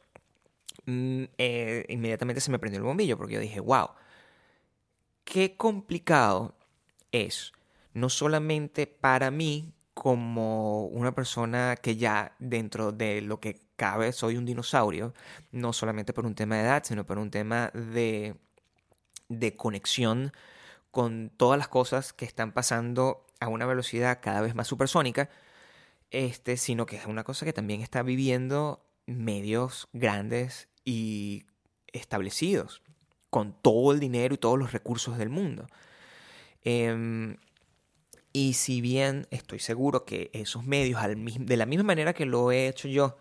Mm, 0.86 1.24
eh, 1.38 1.84
inmediatamente 1.88 2.40
se 2.40 2.50
me 2.50 2.58
prendió 2.58 2.78
el 2.78 2.84
bombillo 2.84 3.16
porque 3.16 3.34
yo 3.34 3.40
dije, 3.40 3.60
wow, 3.60 3.90
qué 5.24 5.56
complicado 5.56 6.54
es, 7.12 7.52
no 7.94 8.08
solamente 8.08 8.86
para 8.86 9.30
mí 9.30 9.72
como 9.94 10.86
una 10.86 11.14
persona 11.14 11.76
que 11.76 11.96
ya 11.96 12.34
dentro 12.38 12.92
de 12.92 13.20
lo 13.20 13.40
que 13.40 13.60
cabe 13.80 14.12
soy 14.12 14.36
un 14.36 14.44
dinosaurio, 14.44 15.14
no 15.52 15.72
solamente 15.72 16.12
por 16.12 16.26
un 16.26 16.34
tema 16.34 16.56
de 16.56 16.64
edad, 16.64 16.82
sino 16.84 17.06
por 17.06 17.16
un 17.16 17.30
tema 17.30 17.70
de, 17.72 18.36
de 19.30 19.56
conexión 19.56 20.34
con 20.90 21.30
todas 21.34 21.56
las 21.56 21.68
cosas 21.68 22.12
que 22.12 22.26
están 22.26 22.52
pasando 22.52 23.24
a 23.40 23.48
una 23.48 23.64
velocidad 23.64 24.18
cada 24.20 24.42
vez 24.42 24.54
más 24.54 24.66
supersónica, 24.68 25.30
este, 26.10 26.58
sino 26.58 26.84
que 26.84 26.96
es 26.96 27.06
una 27.06 27.24
cosa 27.24 27.46
que 27.46 27.54
también 27.54 27.80
está 27.80 28.02
viviendo 28.02 28.84
medios 29.06 29.88
grandes 29.94 30.68
y 30.84 31.46
establecidos, 31.86 32.82
con 33.30 33.54
todo 33.62 33.92
el 33.92 34.00
dinero 34.00 34.34
y 34.34 34.38
todos 34.38 34.58
los 34.58 34.72
recursos 34.72 35.16
del 35.16 35.30
mundo. 35.30 35.68
Em, 36.64 37.38
y 38.34 38.52
si 38.52 38.82
bien 38.82 39.26
estoy 39.30 39.58
seguro 39.58 40.04
que 40.04 40.28
esos 40.34 40.66
medios, 40.66 41.00
de 41.02 41.56
la 41.56 41.64
misma 41.64 41.84
manera 41.84 42.12
que 42.12 42.26
lo 42.26 42.52
he 42.52 42.68
hecho 42.68 42.86
yo, 42.86 43.16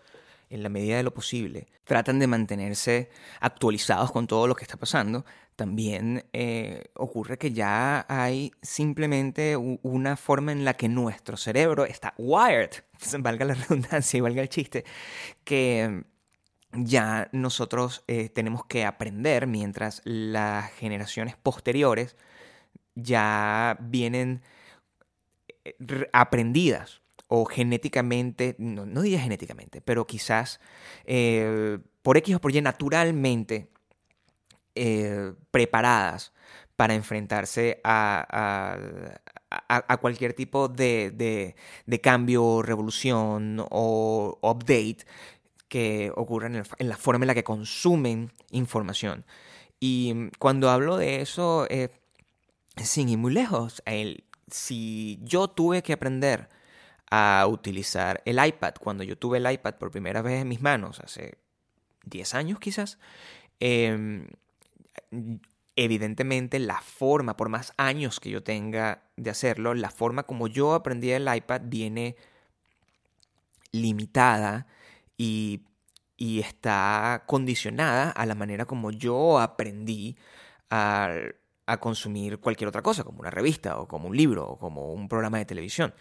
en 0.49 0.63
la 0.63 0.69
medida 0.69 0.97
de 0.97 1.03
lo 1.03 1.13
posible, 1.13 1.67
tratan 1.83 2.19
de 2.19 2.27
mantenerse 2.27 3.09
actualizados 3.39 4.11
con 4.11 4.27
todo 4.27 4.47
lo 4.47 4.55
que 4.55 4.63
está 4.63 4.77
pasando, 4.77 5.25
también 5.55 6.25
eh, 6.33 6.85
ocurre 6.95 7.37
que 7.37 7.51
ya 7.51 8.05
hay 8.07 8.51
simplemente 8.61 9.57
una 9.57 10.15
forma 10.15 10.51
en 10.51 10.65
la 10.65 10.75
que 10.75 10.87
nuestro 10.87 11.37
cerebro 11.37 11.85
está 11.85 12.13
wired, 12.17 12.71
valga 13.19 13.45
la 13.45 13.53
redundancia 13.55 14.17
y 14.17 14.21
valga 14.21 14.41
el 14.41 14.49
chiste, 14.49 14.85
que 15.43 16.03
ya 16.71 17.29
nosotros 17.31 18.03
eh, 18.07 18.29
tenemos 18.29 18.65
que 18.65 18.85
aprender 18.85 19.47
mientras 19.47 20.01
las 20.05 20.71
generaciones 20.73 21.35
posteriores 21.35 22.15
ya 22.95 23.77
vienen 23.81 24.41
eh, 25.65 25.75
aprendidas 26.13 27.01
o 27.29 27.45
genéticamente, 27.45 28.55
no, 28.57 29.01
diría 29.01 29.21
genéticamente, 29.21 29.79
pero 29.79 30.05
quizás 30.05 30.59
eh, 31.05 31.79
por 32.01 32.17
X 32.17 32.36
o 32.36 32.41
por 32.41 32.53
Y 32.53 32.62
naturalmente 32.62 33.69
preparadas 35.51 36.31
para 36.79 36.93
enfrentarse 36.93 37.81
a, 37.83 39.19
cualquier 40.00 40.33
tipo 40.33 40.69
de, 40.69 41.55
de, 41.86 42.01
cambio, 42.01 42.62
revolución 42.62 43.65
o 43.69 44.39
update 44.41 45.05
que 45.67 46.12
ocurren 46.15 46.55
en, 46.55 46.89
la 46.89 46.95
forma 46.95 47.24
en 47.24 47.27
la 47.27 47.36
que 47.36 47.43
consumen 47.43 48.31
información. 48.51 49.25
Y 49.79 50.29
cuando 50.39 50.69
hablo 50.69 50.95
de 50.95 51.21
eso, 51.21 51.67
eh, 51.69 51.89
sin 52.77 53.09
ir 53.09 53.17
muy 53.17 53.33
lejos, 53.33 53.83
si 54.50 55.19
yo 55.21 55.50
tuve 55.50 55.83
que 55.83 55.91
aprender 55.91 56.48
a 57.11 57.45
utilizar 57.47 58.21
el 58.25 58.43
iPad, 58.43 58.75
cuando 58.79 59.03
yo 59.03 59.17
tuve 59.17 59.39
el 59.39 59.51
iPad 59.51 59.75
por 59.75 59.91
primera 59.91 60.21
vez 60.21 60.41
en 60.41 60.47
mis 60.47 60.61
manos, 60.61 60.99
hace 60.99 61.37
10 62.05 62.35
años 62.35 62.59
quizás, 62.59 62.99
em, 63.59 64.27
evidentemente 65.75 66.59
la 66.59 66.81
forma, 66.81 67.37
por 67.37 67.49
más 67.49 67.73
años 67.77 68.19
que 68.19 68.29
yo 68.29 68.43
tenga 68.43 69.03
de 69.17 69.29
hacerlo, 69.29 69.73
la 69.73 69.89
forma 69.89 70.23
como 70.23 70.47
yo 70.47 70.73
aprendí 70.73 71.11
el 71.11 71.33
iPad 71.33 71.61
viene 71.65 72.15
limitada 73.71 74.67
y, 75.17 75.61
está 76.17 77.23
condicionada 77.27 78.11
a 78.11 78.25
la 78.25 78.35
manera 78.35 78.65
como 78.65 78.91
yo 78.91 79.39
aprendí 79.39 80.17
a, 80.69 81.13
consumir 81.79 82.39
cualquier 82.39 82.67
otra 82.67 82.81
cosa, 82.81 83.03
como 83.03 83.19
una 83.19 83.29
revista 83.31 83.79
o 83.79 83.87
como 83.87 84.09
un 84.09 84.17
libro 84.17 84.45
o 84.49 84.57
como 84.57 84.91
un 84.91 85.07
programa 85.07 85.37
de 85.37 85.45
televisión. 85.45 85.93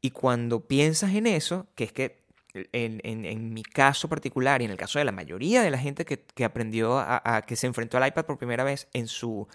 Y 0.00 0.10
cuando 0.10 0.66
piensas 0.66 1.14
en 1.14 1.26
eso, 1.26 1.66
que 1.74 1.84
es 1.84 1.92
que 1.92 2.26
en, 2.72 3.52
mi 3.52 3.62
caso 3.62 4.08
particular 4.08 4.62
y 4.62 4.64
en 4.64 4.70
el 4.70 4.76
caso 4.76 4.98
de 4.98 5.04
la 5.04 5.12
mayoría 5.12 5.62
de 5.62 5.70
la 5.70 5.78
gente 5.78 6.04
que, 6.04 6.44
aprendió 6.44 6.98
a, 6.98 7.42
que 7.46 7.56
se 7.56 7.66
enfrentó 7.66 7.98
al 7.98 8.08
iPad 8.08 8.24
por 8.24 8.38
primera 8.38 8.64
vez 8.64 8.88
en 8.92 9.08
su, 9.08 9.46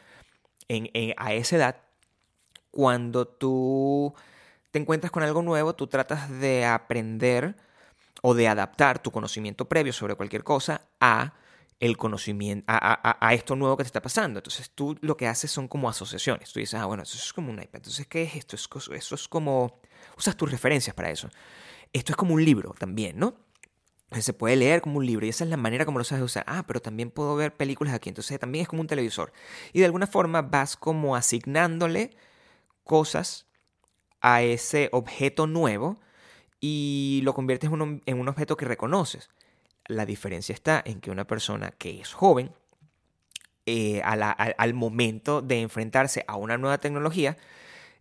a 1.18 1.34
esa 1.34 1.56
edad, 1.56 1.78
cuando 2.70 3.28
tú 3.28 4.14
te 4.72 4.80
encuentras 4.80 5.12
con 5.12 5.24
algo 5.24 5.42
nuevo, 5.42 5.76
tú 5.76 5.88
tratas 5.88 6.30
de 6.30 6.66
aprender 6.66 7.56
o 8.22 8.34
de 8.34 8.48
adaptar 8.48 9.00
tu 9.00 9.12
conocimiento 9.12 9.68
previo 9.68 9.94
sobre 9.94 10.16
cualquier 10.16 10.44
cosa 10.44 10.88
a 11.00 11.34
el 11.82 11.98
conocimiento, 11.98 12.64
a, 12.68 13.34
esto 13.34 13.56
nuevo 13.56 13.76
que 13.76 13.84
te 13.84 13.88
está 13.88 14.02
pasando. 14.02 14.40
Entonces 14.40 14.72
tú 14.74 14.96
lo 15.02 15.18
que 15.18 15.28
haces 15.28 15.52
son 15.52 15.68
como 15.68 15.90
asociaciones. 15.90 16.54
Tú 16.54 16.60
dices, 16.60 16.80
ah, 16.80 16.86
bueno, 16.86 17.04
eso 17.04 17.18
es 17.18 17.34
como 17.34 17.52
un 17.52 17.58
iPad. 17.58 17.78
Entonces, 17.78 18.08
¿qué 18.08 18.22
es 18.22 18.36
esto? 18.36 18.56
Eso 18.56 19.16
es 19.16 19.28
como, 19.28 19.82
usas 20.16 20.38
tus 20.38 20.50
referencias 20.50 20.96
para 20.96 21.10
eso. 21.10 21.28
Esto 21.92 22.14
es 22.14 22.16
como 22.16 22.36
un 22.36 22.46
libro 22.46 22.74
también, 22.78 23.20
¿no? 23.20 23.36
se 24.20 24.34
puede 24.34 24.58
leer 24.58 24.82
como 24.82 24.98
un 24.98 25.06
libro 25.06 25.26
y 25.26 25.30
esa 25.30 25.46
es 25.46 25.50
la 25.50 25.56
manera 25.56 25.86
como 25.86 25.98
lo 25.98 26.04
sabes 26.04 26.24
usar. 26.24 26.44
Ah, 26.46 26.66
pero 26.68 26.82
también 26.82 27.12
puedo 27.12 27.36
ver 27.36 27.56
películas 27.56 27.94
aquí. 27.94 28.10
Entonces 28.10 28.38
también 28.40 28.64
es 28.64 28.68
como 28.68 28.82
un 28.82 28.88
televisor. 28.88 29.32
Y 29.74 29.80
de 29.80 29.86
alguna 29.86 30.06
forma 30.06 30.42
vas 30.42 30.76
como 30.76 31.16
asignándole 31.16 32.12
cosas 32.84 33.48
a 34.20 34.44
ese 34.44 34.90
objeto 34.92 35.48
nuevo 35.48 36.00
y 36.60 37.22
lo 37.24 37.34
conviertes 37.34 37.72
en 37.72 38.20
un, 38.20 38.28
objeto 38.28 38.58
que 38.58 38.66
reconoces. 38.66 39.30
La 39.92 40.06
diferencia 40.06 40.54
está 40.54 40.82
en 40.86 41.02
que 41.02 41.12
una 41.12 41.26
persona 41.26 41.72
que 41.72 42.02
es 42.02 42.14
joven, 42.14 42.52
eh, 43.66 44.02
al, 44.04 44.74
momento 44.74 45.42
de 45.42 45.62
enfrentarse 45.62 46.24
a 46.28 46.36
una 46.36 46.58
nueva 46.58 46.80
tecnología, 46.80 47.38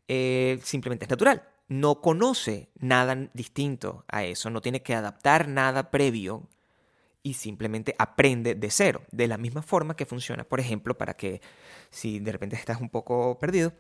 eh, 0.09 0.59
simplemente 0.63 1.05
es 1.05 1.11
natural 1.11 1.43
no 1.71 2.01
conoce 2.01 2.69
nada 2.81 3.31
distinto 3.33 4.05
a 4.09 4.25
eso, 4.25 4.51
no 4.51 4.61
tiene 4.61 4.83
que 4.83 4.93
adaptar 4.93 5.47
nada 5.47 5.93
previo 5.93 6.49
y 7.23 7.35
simplemente 7.35 7.95
aprende 7.97 8.57
de 8.57 8.71
cero, 8.73 9.03
de 9.13 9.29
la 9.29 9.39
misma 9.39 9.63
forma 9.63 9.95
que 9.95 10.05
funciona, 10.05 10.43
por 10.43 10.59
ejemplo, 10.59 10.99
para 10.99 11.15
que 11.15 11.41
si 11.91 12.19
de 12.19 12.33
repente 12.33 12.57
estás 12.57 12.81
un 12.81 12.89
poco 12.89 13.39
perdido, 13.39 13.73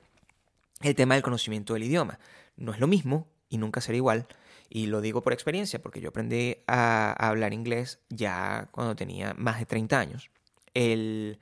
el 0.82 0.94
tema 0.94 1.14
del 1.14 1.24
conocimiento 1.24 1.74
del 1.74 1.82
idioma. 1.82 2.20
No 2.56 2.72
es 2.72 2.78
lo 2.78 2.86
mismo 2.86 3.26
y 3.48 3.58
nunca 3.58 3.80
será 3.80 3.96
igual. 3.96 4.28
Y 4.72 4.86
lo 4.86 5.00
digo 5.00 5.20
por 5.20 5.32
experiencia, 5.32 5.82
porque 5.82 6.00
yo 6.00 6.10
aprendí 6.10 6.58
a, 6.68 7.12
hablar 7.12 7.52
inglés 7.52 7.98
ya 8.08 8.68
cuando 8.70 8.94
tenía 8.94 9.34
más 9.36 9.58
de 9.58 9.66
30 9.66 9.98
años. 9.98 10.30
El, 10.74 11.40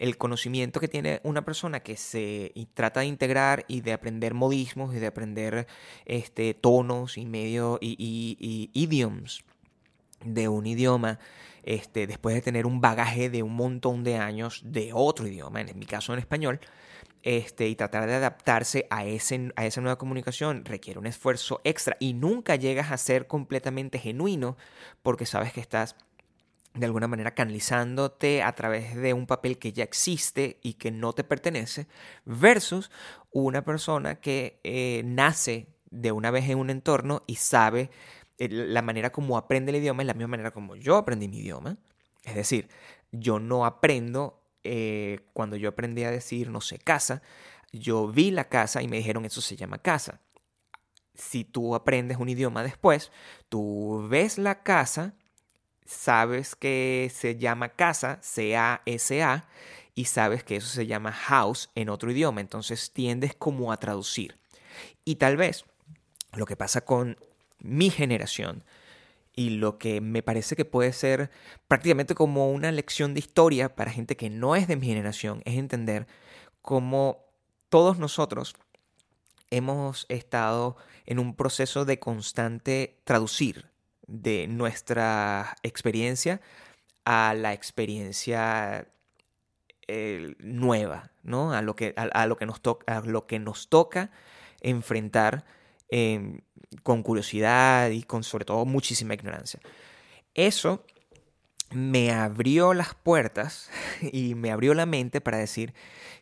el 0.00 0.18
conocimiento 0.18 0.80
que 0.80 0.88
tiene 0.88 1.20
una 1.22 1.44
persona 1.44 1.80
que 1.80 1.96
se 1.96 2.52
trata 2.74 3.00
de 3.00 3.06
integrar 3.06 3.64
y 3.68 3.80
de 3.80 3.92
aprender 3.92 4.34
modismos 4.34 4.92
y 4.94 4.98
de 4.98 5.06
aprender 5.06 5.68
este, 6.04 6.52
tonos 6.52 7.16
y 7.16 7.26
medio 7.26 7.78
y, 7.80 8.70
idioms 8.74 9.44
de 10.24 10.48
un 10.48 10.66
idioma 10.66 11.20
este, 11.62 12.08
después 12.08 12.34
de 12.34 12.42
tener 12.42 12.66
un 12.66 12.80
bagaje 12.80 13.30
de 13.30 13.42
un 13.42 13.54
montón 13.54 14.02
de 14.02 14.16
años 14.16 14.62
de 14.64 14.90
otro 14.92 15.28
idioma, 15.28 15.60
en 15.60 15.78
mi 15.78 15.86
caso 15.86 16.12
en 16.12 16.18
español, 16.18 16.60
este, 17.24 17.68
y 17.68 17.74
tratar 17.74 18.06
de 18.06 18.14
adaptarse 18.14 18.86
a, 18.90 19.06
ese, 19.06 19.50
a 19.56 19.64
esa 19.64 19.80
nueva 19.80 19.96
comunicación 19.96 20.62
requiere 20.66 21.00
un 21.00 21.06
esfuerzo 21.06 21.62
extra 21.64 21.96
y 21.98 22.12
nunca 22.12 22.54
llegas 22.54 22.92
a 22.92 22.98
ser 22.98 23.26
completamente 23.26 23.98
genuino 23.98 24.58
porque 25.02 25.24
sabes 25.24 25.54
que 25.54 25.60
estás 25.62 25.96
de 26.74 26.84
alguna 26.84 27.08
manera 27.08 27.34
canalizándote 27.34 28.42
a 28.42 28.52
través 28.54 28.94
de 28.94 29.14
un 29.14 29.26
papel 29.26 29.58
que 29.58 29.72
ya 29.72 29.84
existe 29.84 30.58
y 30.62 30.74
que 30.74 30.90
no 30.90 31.14
te 31.14 31.24
pertenece, 31.24 31.86
versus 32.26 32.90
una 33.30 33.64
persona 33.64 34.16
que 34.16 34.60
eh, 34.62 35.00
nace 35.06 35.68
de 35.90 36.12
una 36.12 36.30
vez 36.30 36.50
en 36.50 36.58
un 36.58 36.68
entorno 36.68 37.22
y 37.26 37.36
sabe 37.36 37.90
eh, 38.36 38.48
la 38.50 38.82
manera 38.82 39.12
como 39.12 39.38
aprende 39.38 39.70
el 39.70 39.76
idioma 39.76 40.02
es 40.02 40.08
la 40.08 40.14
misma 40.14 40.28
manera 40.28 40.50
como 40.50 40.76
yo 40.76 40.96
aprendí 40.96 41.28
mi 41.28 41.38
idioma. 41.38 41.78
Es 42.24 42.34
decir, 42.34 42.68
yo 43.12 43.38
no 43.38 43.64
aprendo 43.64 44.43
eh, 44.64 45.20
cuando 45.32 45.56
yo 45.56 45.68
aprendí 45.68 46.04
a 46.04 46.10
decir, 46.10 46.50
no 46.50 46.60
sé, 46.60 46.78
casa, 46.78 47.22
yo 47.72 48.08
vi 48.08 48.30
la 48.30 48.48
casa 48.48 48.82
y 48.82 48.88
me 48.88 48.96
dijeron 48.96 49.24
eso 49.24 49.40
se 49.40 49.56
llama 49.56 49.78
casa. 49.78 50.20
Si 51.14 51.44
tú 51.44 51.74
aprendes 51.74 52.18
un 52.18 52.28
idioma 52.28 52.62
después, 52.62 53.12
tú 53.48 54.06
ves 54.08 54.38
la 54.38 54.62
casa 54.62 55.14
sabes 55.84 56.56
que 56.56 57.10
se 57.14 57.36
llama 57.36 57.70
casa, 57.70 58.18
C-A-S-A, 58.22 59.48
y 59.94 60.06
sabes 60.06 60.42
que 60.42 60.56
eso 60.56 60.68
se 60.68 60.86
llama 60.86 61.12
house 61.12 61.70
en 61.74 61.88
otro 61.88 62.10
idioma, 62.10 62.40
entonces 62.40 62.92
tiendes 62.92 63.34
como 63.34 63.72
a 63.72 63.76
traducir. 63.76 64.38
Y 65.04 65.16
tal 65.16 65.36
vez 65.36 65.64
lo 66.32 66.46
que 66.46 66.56
pasa 66.56 66.84
con 66.84 67.16
mi 67.60 67.90
generación 67.90 68.64
y 69.36 69.50
lo 69.50 69.78
que 69.78 70.00
me 70.00 70.22
parece 70.22 70.56
que 70.56 70.64
puede 70.64 70.92
ser 70.92 71.30
prácticamente 71.68 72.14
como 72.14 72.50
una 72.50 72.70
lección 72.72 73.14
de 73.14 73.20
historia 73.20 73.74
para 73.74 73.90
gente 73.90 74.16
que 74.16 74.30
no 74.30 74.56
es 74.56 74.68
de 74.68 74.76
mi 74.76 74.86
generación 74.86 75.42
es 75.44 75.58
entender 75.58 76.06
cómo 76.62 77.24
todos 77.68 77.98
nosotros 77.98 78.54
hemos 79.50 80.06
estado 80.08 80.76
en 81.06 81.18
un 81.18 81.34
proceso 81.34 81.84
de 81.84 81.98
constante 81.98 83.00
traducir, 83.04 83.66
de 84.06 84.46
nuestra 84.48 85.56
experiencia 85.62 86.40
a 87.04 87.34
la 87.34 87.52
experiencia 87.52 88.88
eh, 89.86 90.34
nueva, 90.38 91.10
¿no? 91.22 91.52
A 91.52 91.62
lo 91.62 91.76
que, 91.76 91.94
a, 91.96 92.26
lo 92.26 92.36
que, 92.36 92.46
nos, 92.46 92.60
a 92.86 93.00
lo 93.00 93.26
que 93.26 93.38
nos 93.38 93.68
toca 93.68 94.10
enfrentar 94.60 95.44
em, 95.88 96.40
con 96.82 97.02
curiosidad 97.02 97.90
y 97.90 98.02
con 98.02 98.24
sobre 98.24 98.44
todo 98.44 98.64
muchísima 98.64 99.14
ignorancia. 99.14 99.60
Eso 100.34 100.84
me 101.70 102.12
abrió 102.12 102.74
las 102.74 102.94
puertas 102.94 103.70
y 104.12 104.34
me 104.34 104.50
abrió 104.50 104.74
la 104.74 104.86
mente 104.86 105.20
para 105.20 105.38
decir 105.38 105.74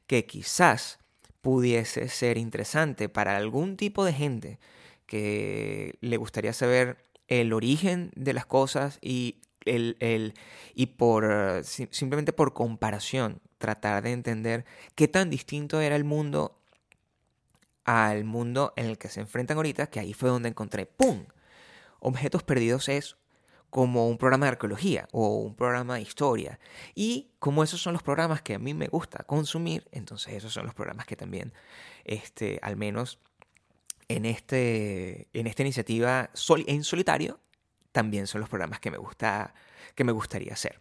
que 0.07 0.27
quizás 0.27 0.99
pudiese 1.41 2.09
ser 2.09 2.39
interesante 2.39 3.09
para 3.09 3.37
algún 3.37 3.77
tipo 3.77 4.05
de 4.05 4.13
gente 4.13 4.59
que 5.07 5.99
le 6.01 6.17
gustaría 6.17 6.53
saber 6.53 6.99
el 7.29 7.53
origen 7.53 8.13
de 8.15 8.33
las 8.33 8.47
cosas 8.47 8.99
y, 9.03 9.41
el, 9.65 10.35
y 10.75 10.87
por 10.87 11.63
simplemente 11.65 12.33
por 12.33 12.55
comparación 12.55 13.41
tratar 13.59 14.03
de 14.03 14.13
entender 14.13 14.65
qué 14.95 15.09
tan 15.09 15.31
distinto 15.31 15.81
era 15.81 15.97
el 15.97 16.05
mundo 16.05 16.62
al 17.85 18.25
mundo 18.25 18.73
en 18.77 18.87
el 18.87 18.99
que 18.99 19.09
se 19.09 19.21
enfrentan 19.21 19.57
ahorita, 19.57 19.89
que 19.89 20.01
ahí 20.01 20.13
fue 20.13 20.29
donde 20.29 20.49
encontré, 20.49 20.87
¡pum! 20.87 21.27
Objetos 22.01 22.43
Perdidos 22.43 22.89
es 22.89 23.17
como 23.71 24.07
un 24.07 24.19
programa 24.19 24.47
de 24.47 24.53
arqueología 24.53 25.09
o 25.13 25.39
un 25.39 25.55
programa 25.55 25.95
de 25.95 26.03
historia. 26.03 26.59
Y 26.95 27.31
como 27.39 27.65
esos 27.65 27.81
son 27.81 27.95
los 27.95 28.03
programas 28.03 28.43
que 28.43 28.55
a 28.55 28.59
mí 28.59 28.75
me 28.75 28.89
gusta 28.89 29.25
consumir, 29.25 29.89
entonces 29.93 30.35
esos 30.35 30.53
son 30.53 30.67
los 30.67 30.75
programas 30.75 31.07
que 31.07 31.17
también, 31.17 31.55
este, 32.05 32.59
al 32.63 32.77
menos 32.77 33.19
en, 34.09 34.27
este, 34.27 35.29
en 35.33 35.47
esta 35.47 35.63
iniciativa 35.63 36.29
en 36.67 36.85
solitario 36.85 37.41
también 37.93 38.27
son 38.27 38.41
los 38.41 38.51
programas 38.51 38.79
que 38.79 38.91
me, 38.91 38.99
gusta, 38.99 39.55
que 39.95 40.05
me 40.05 40.13
gustaría 40.13 40.53
hacer. 40.53 40.79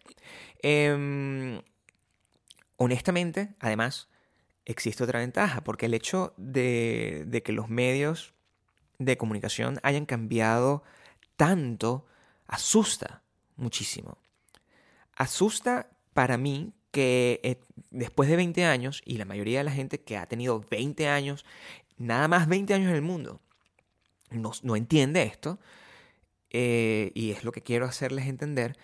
Em, 0.62 1.62
honestamente, 2.76 3.54
además, 3.58 4.08
existe 4.64 5.04
otra 5.04 5.20
ventaja, 5.20 5.64
porque 5.64 5.86
el 5.86 5.94
hecho 5.94 6.34
de, 6.36 7.42
que 7.44 7.52
los 7.52 7.68
medios 7.68 8.34
de 8.98 9.16
comunicación 9.16 9.80
hayan 9.82 10.06
cambiado 10.06 10.82
tanto 11.36 12.06
asusta 12.46 13.22
muchísimo. 13.56 14.18
Asusta 15.16 15.90
para 16.14 16.36
mí 16.36 16.72
que 16.90 17.40
eh, 17.42 17.60
después 17.90 18.28
de 18.28 18.36
20 18.36 18.64
años, 18.64 19.02
y 19.04 19.16
la 19.16 19.24
mayoría 19.24 19.58
de 19.58 19.64
la 19.64 19.72
gente 19.72 20.00
que 20.00 20.16
ha 20.16 20.26
tenido 20.26 20.64
20 20.70 21.08
años 21.08 21.44
nada 21.96 22.28
más 22.28 22.48
20 22.48 22.74
años 22.74 22.90
en 22.90 22.96
el 22.96 23.02
mundo 23.02 23.40
no, 24.62 24.76
entiende 24.76 25.22
esto, 25.22 25.58
eh, 26.50 27.10
y 27.14 27.30
es 27.30 27.44
lo 27.44 27.52
que 27.52 27.62
quiero 27.62 27.86
hacerles 27.86 28.26
entender, 28.26 28.76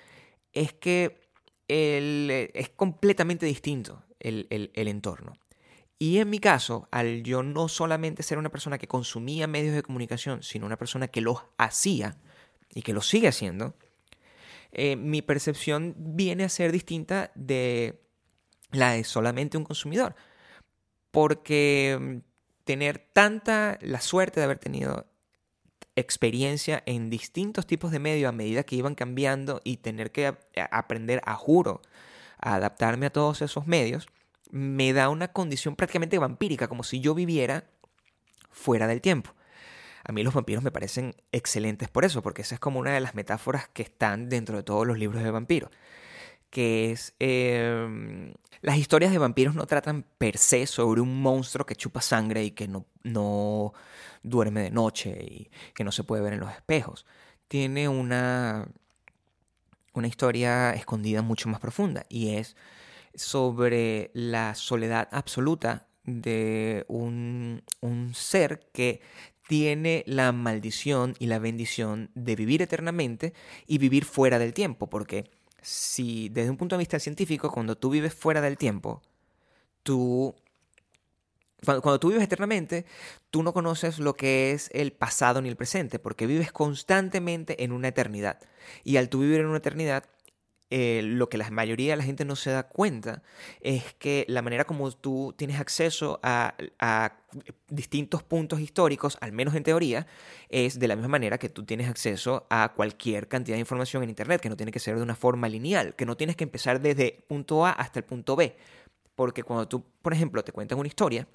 es 0.52 0.72
que 0.72 1.28
es 1.68 2.68
completamente 2.70 3.44
distinto 3.44 4.02
el, 4.20 4.46
el, 4.50 4.88
entorno. 4.88 5.34
Y 5.98 6.18
en 6.18 6.30
mi 6.30 6.38
caso, 6.38 6.88
al 6.92 7.24
yo 7.24 7.42
no 7.42 7.68
solamente 7.68 8.22
ser 8.22 8.38
una 8.38 8.50
persona 8.50 8.78
que 8.78 8.87
consumía 8.87 9.46
medios 9.46 9.74
de 9.74 9.82
comunicación, 9.82 10.42
sino 10.42 10.66
una 10.66 10.78
persona 10.78 11.08
que 11.08 11.20
los 11.20 11.42
hacía 11.56 12.16
y 12.72 12.82
que 12.82 12.92
los 12.92 13.08
sigue 13.08 13.28
haciendo, 13.28 13.74
eh, 14.70 14.96
mi 14.96 15.22
percepción 15.22 15.94
viene 15.96 16.44
a 16.44 16.48
ser 16.48 16.70
distinta 16.70 17.32
de 17.34 18.00
la 18.70 18.92
de 18.92 19.02
solamente 19.02 19.58
un 19.58 19.64
consumidor. 19.64 20.14
Porque 21.11 22.22
tener 22.64 22.98
tanta 22.98 23.78
la 23.80 24.00
suerte 24.00 24.40
de 24.40 24.44
haber 24.44 24.58
tenido 24.58 25.06
experiencia 25.96 26.82
en 26.87 27.11
distintos 27.11 27.66
tipos 27.66 27.90
de 27.90 27.98
medios 27.98 28.28
a 28.28 28.32
medida 28.32 28.62
que 28.62 28.76
iban 28.76 28.94
cambiando 28.94 29.61
y 29.64 29.78
tener 29.78 30.12
que 30.12 30.37
aprender 30.70 31.20
a 31.24 31.34
juro 31.34 31.82
a 32.40 32.54
adaptarme 32.54 33.06
a 33.06 33.11
todos 33.11 33.42
esos 33.42 33.66
medios, 33.66 34.06
me 34.50 34.92
da 34.92 35.08
una 35.08 35.28
condición 35.28 35.76
prácticamente 35.76 36.18
vampírica, 36.18 36.68
como 36.68 36.82
si 36.82 37.00
yo 37.00 37.14
viviera 37.14 37.64
fuera 38.50 38.87
del 38.87 39.00
tiempo. 39.00 39.34
A 40.04 40.12
mí 40.12 40.22
los 40.22 40.34
vampiros 40.34 40.62
me 40.62 40.70
parecen 40.70 41.14
excelentes 41.32 41.88
por 41.88 42.04
eso, 42.04 42.22
porque 42.22 42.42
esa 42.42 42.54
es 42.54 42.61
como 42.61 42.80
una 42.80 42.92
de 42.92 43.00
las 43.00 43.14
metáforas 43.14 43.68
que 43.68 43.82
están 43.82 44.28
dentro 44.28 44.56
de 44.56 44.62
todos 44.62 44.87
los 44.87 44.98
libros 44.98 45.22
de 45.22 45.30
vampiros 45.30 45.70
que 46.50 46.92
es... 46.92 47.14
Em, 47.18 48.32
las 48.61 48.76
historias 48.76 49.12
de 49.12 49.18
vampiros 49.18 49.54
no 49.54 49.66
tratan 49.66 50.04
per 50.18 50.37
se 50.38 50.66
sobre 50.66 51.00
un 51.00 51.22
monstruo 51.22 51.64
que 51.64 51.76
chupa 51.76 52.00
sangre 52.00 52.44
y 52.44 52.50
que 52.50 52.66
no, 52.66 52.87
no 53.04 53.72
duerme 54.22 54.62
de 54.62 54.70
noche 54.70 55.16
y 55.22 55.50
que 55.74 55.84
no 55.84 55.92
se 55.92 56.02
puede 56.04 56.22
ver 56.22 56.32
en 56.32 56.40
los 56.40 56.50
espejos. 56.50 57.06
Tiene 57.46 57.88
una, 57.88 58.66
una 59.92 60.08
historia 60.08 60.72
escondida 60.72 61.22
mucho 61.22 61.48
más 61.48 61.61
profunda 61.61 62.04
y 62.08 62.34
es 62.37 62.56
sobre 63.18 64.11
la 64.14 64.54
soledad 64.54 65.09
absoluta 65.12 65.87
de 66.04 66.85
un, 66.88 67.62
un 67.81 68.14
ser 68.14 68.68
que 68.72 69.00
tiene 69.46 70.04
la 70.07 70.33
maldición 70.33 71.14
y 71.18 71.26
la 71.26 71.38
bendición 71.38 72.11
de 72.14 72.37
vivir 72.37 72.62
eternamente 72.62 73.35
y 73.66 73.78
vivir 73.78 74.04
fuera 74.04 74.38
del 74.38 74.54
tiempo, 74.54 74.88
porque 74.88 75.31
si 75.62 76.28
desde 76.28 76.50
un 76.50 76.57
punto 76.57 76.76
de 76.76 76.81
vista 76.81 76.98
científico, 76.98 77.50
cuando 77.50 77.76
tú 77.76 77.90
vives 77.90 78.14
fuera 78.14 78.40
del 78.40 78.57
tiempo, 78.57 79.02
tú 79.83 80.35
cuando, 81.64 81.98
tú 81.98 82.09
vives 82.09 82.22
eternamente, 82.22 82.87
tú 83.31 83.42
no 83.42 83.52
conoces 83.52 83.98
lo 83.98 84.14
que 84.14 84.52
es 84.52 84.70
el 84.72 84.92
pasado 84.92 85.42
ni 85.42 85.48
el 85.48 85.57
presente, 85.57 85.98
porque 85.98 86.26
vives 86.26 86.52
constantemente 86.52 87.64
en 87.64 87.72
una 87.72 87.88
eternidad. 87.88 88.38
Y 88.85 88.96
al 88.96 89.09
tú 89.09 89.20
vivir 89.20 89.40
en 89.40 89.46
una 89.46 89.59
eternidad, 89.59 90.04
eh, 90.70 91.00
lo 91.02 91.31
que 91.31 91.38
la 91.38 91.50
mayoría 91.50 91.92
de 91.92 91.96
la 91.96 92.04
gente 92.04 92.26
no 92.26 92.37
se 92.37 92.50
da 92.50 92.64
cuenta 92.64 93.22
es 93.61 93.94
que 93.94 94.26
la 94.28 94.42
manera 94.42 94.64
como 94.64 94.90
tú 94.92 95.35
tienes 95.37 95.59
acceso 95.61 96.20
a, 96.22 96.54
distintos 97.68 98.22
puntos 98.22 98.61
históricos, 98.61 99.16
al 99.20 99.33
menos 99.33 99.54
en 99.54 99.62
teoría, 99.62 100.07
es 100.48 100.78
de 100.78 100.88
la 100.88 100.96
misma 100.96 101.09
manera 101.09 101.38
que 101.38 101.48
tú 101.48 101.64
tienes 101.64 101.88
acceso 101.88 102.46
a 102.50 102.72
cualquier 102.74 103.28
cantidad 103.28 103.57
de 103.57 103.61
información 103.61 104.02
en 104.02 104.11
Internet, 104.11 104.40
que 104.40 104.48
no 104.48 104.57
tiene 104.57 104.72
que 104.72 104.78
ser 104.78 104.96
de 104.96 105.02
una 105.02 105.14
forma 105.14 105.48
lineal, 105.48 105.94
que 105.94 106.07
no 106.07 106.16
tienes 106.16 106.37
que 106.37 106.44
empezar 106.44 106.81
desde 106.81 107.24
punto 107.28 107.64
A 107.64 107.72
hasta 107.72 107.98
el 107.98 108.04
punto 108.04 108.37
B. 108.37 108.57
Porque 109.14 109.42
cuando 109.42 109.68
tú, 109.68 109.85
por 110.02 110.12
ejemplo, 110.12 110.44
te 110.44 110.52
cuentas 110.52 110.78
una 110.78 110.88
historia, 110.88 111.26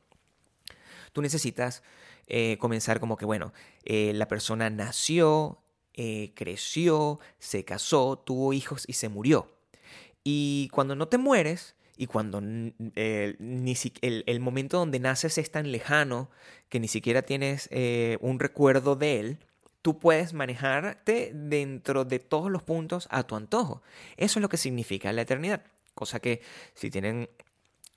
tú 1.11 1.21
necesitas 1.21 1.83
eh, 2.27 2.57
comenzar 2.59 2.99
como 2.99 3.17
que, 3.17 3.25
bueno, 3.25 3.53
eh, 3.83 4.13
la 4.13 4.27
persona 4.27 4.69
nació, 4.69 5.62
eh, 5.93 6.31
creció, 6.35 7.19
se 7.39 7.65
casó, 7.65 8.17
tuvo 8.17 8.53
hijos 8.53 8.85
y 8.87 8.93
se 8.93 9.09
murió. 9.09 9.51
Y 10.23 10.69
cuando 10.71 10.95
no 10.95 11.07
te 11.07 11.17
mueres, 11.17 11.75
y 11.95 12.07
cuando 12.07 12.41
ni 12.41 12.73
el, 14.01 14.23
el, 14.25 14.39
momento 14.39 14.77
donde 14.77 14.99
naces 14.99 15.37
es 15.37 15.51
tan 15.51 15.71
lejano 15.71 16.29
que 16.69 16.79
ni 16.79 16.87
siquiera 16.87 17.21
tienes 17.21 17.69
un 18.19 18.39
recuerdo 18.39 18.95
de 18.95 19.19
él, 19.19 19.37
tú 19.83 19.99
puedes 19.99 20.33
manejarte 20.33 21.31
dentro 21.35 22.05
de 22.05 22.17
todos 22.17 22.49
los 22.49 22.63
puntos 22.63 23.07
a 23.11 23.23
tu 23.23 23.35
antojo. 23.35 23.83
Eso 24.17 24.39
es 24.39 24.41
lo 24.41 24.49
que 24.49 24.57
significa 24.57 25.13
la 25.13 25.21
eternidad. 25.21 25.61
Cosa 25.93 26.19
que 26.19 26.41
si 26.73 26.89
tienen 26.89 27.29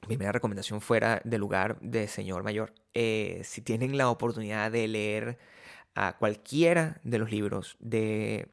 primera 0.00 0.32
recomendación 0.32 0.80
fuera 0.80 1.22
de 1.24 1.38
lugar 1.38 1.78
de 1.80 2.09
señor 2.09 2.42
mayor, 2.42 2.74
eh, 2.92 3.40
si 3.44 3.62
tienen 3.62 3.96
la 3.96 4.11
oportunidad 4.11 4.70
de 4.70 4.88
leer 4.88 5.38
a 5.96 6.16
cualquiera 6.18 7.00
de 7.02 7.18
los 7.18 7.30
libros 7.30 7.76
de, 7.80 8.48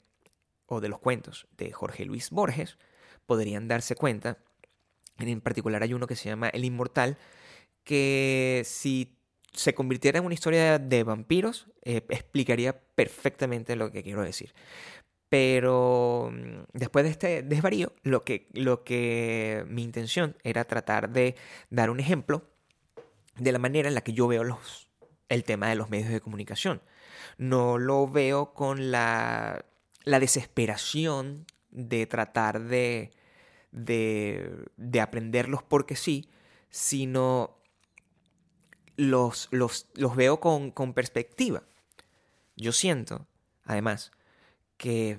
o 0.66 0.80
de 0.80 0.88
los 0.88 1.00
cuentos 1.00 1.46
de 1.58 1.72
Jorge 1.72 2.06
Luis 2.06 2.30
Borges, 2.32 2.78
podrían 3.26 3.68
darse 3.68 3.96
cuenta, 3.96 4.38
en 5.20 5.42
particular 5.42 5.84
hay 5.84 5.94
uno 5.94 6.08
que 6.08 6.16
se 6.16 6.30
llama 6.30 6.48
El 6.50 6.64
Inmortal, 6.64 7.18
que 7.84 8.64
si 8.66 9.18
se 9.52 9.76
convirtiera 9.76 10.20
en 10.20 10.26
una 10.26 10.34
historia 10.34 10.80
de 10.80 11.04
vampiros, 11.04 11.68
eh, 11.84 12.06
explicaría 12.10 12.80
perfectamente 12.80 13.76
lo 13.76 13.92
que 13.92 14.04
quiero 14.04 14.24
decir. 14.24 14.54
Pero 15.28 16.32
mm, 16.32 16.64
después 16.74 17.04
de 17.04 17.12
este 17.12 17.44
desvarío, 17.44 17.92
lo 18.04 18.24
que, 18.24 18.48
lo 18.54 18.86
que 18.86 19.66
mi 19.68 19.84
intención 19.84 20.38
era 20.44 20.64
tratar 20.64 21.10
de 21.10 21.36
dar 21.70 21.90
un 21.90 22.00
ejemplo 22.00 22.50
de 23.38 23.52
la 23.52 23.60
manera 23.60 23.90
en 23.90 23.96
la 23.96 24.02
que 24.02 24.14
yo 24.14 24.28
veo 24.28 24.46
los, 24.46 24.90
el 25.28 25.44
tema 25.44 25.68
de 25.68 25.76
los 25.76 25.90
medios 25.90 26.10
de 26.10 26.22
comunicación. 26.22 26.82
No 27.38 27.78
lo 27.78 28.08
veo 28.08 28.54
con 28.54 28.92
la, 28.92 29.66
la 30.04 30.20
desesperación 30.20 31.46
de 31.72 32.06
tratar 32.06 32.62
de, 32.62 33.12
de, 33.72 34.66
de, 34.78 35.02
aprenderlos 35.02 35.64
porque 35.64 35.96
sí, 35.96 36.30
sino 36.70 37.58
los, 38.96 39.48
los, 39.52 39.90
los 39.96 40.16
veo 40.16 40.40
con, 40.40 40.72
con 40.72 40.94
perspectiva. 40.94 41.64
Yo 42.56 42.72
siento, 42.72 43.28
además, 43.64 44.12
que 44.78 45.18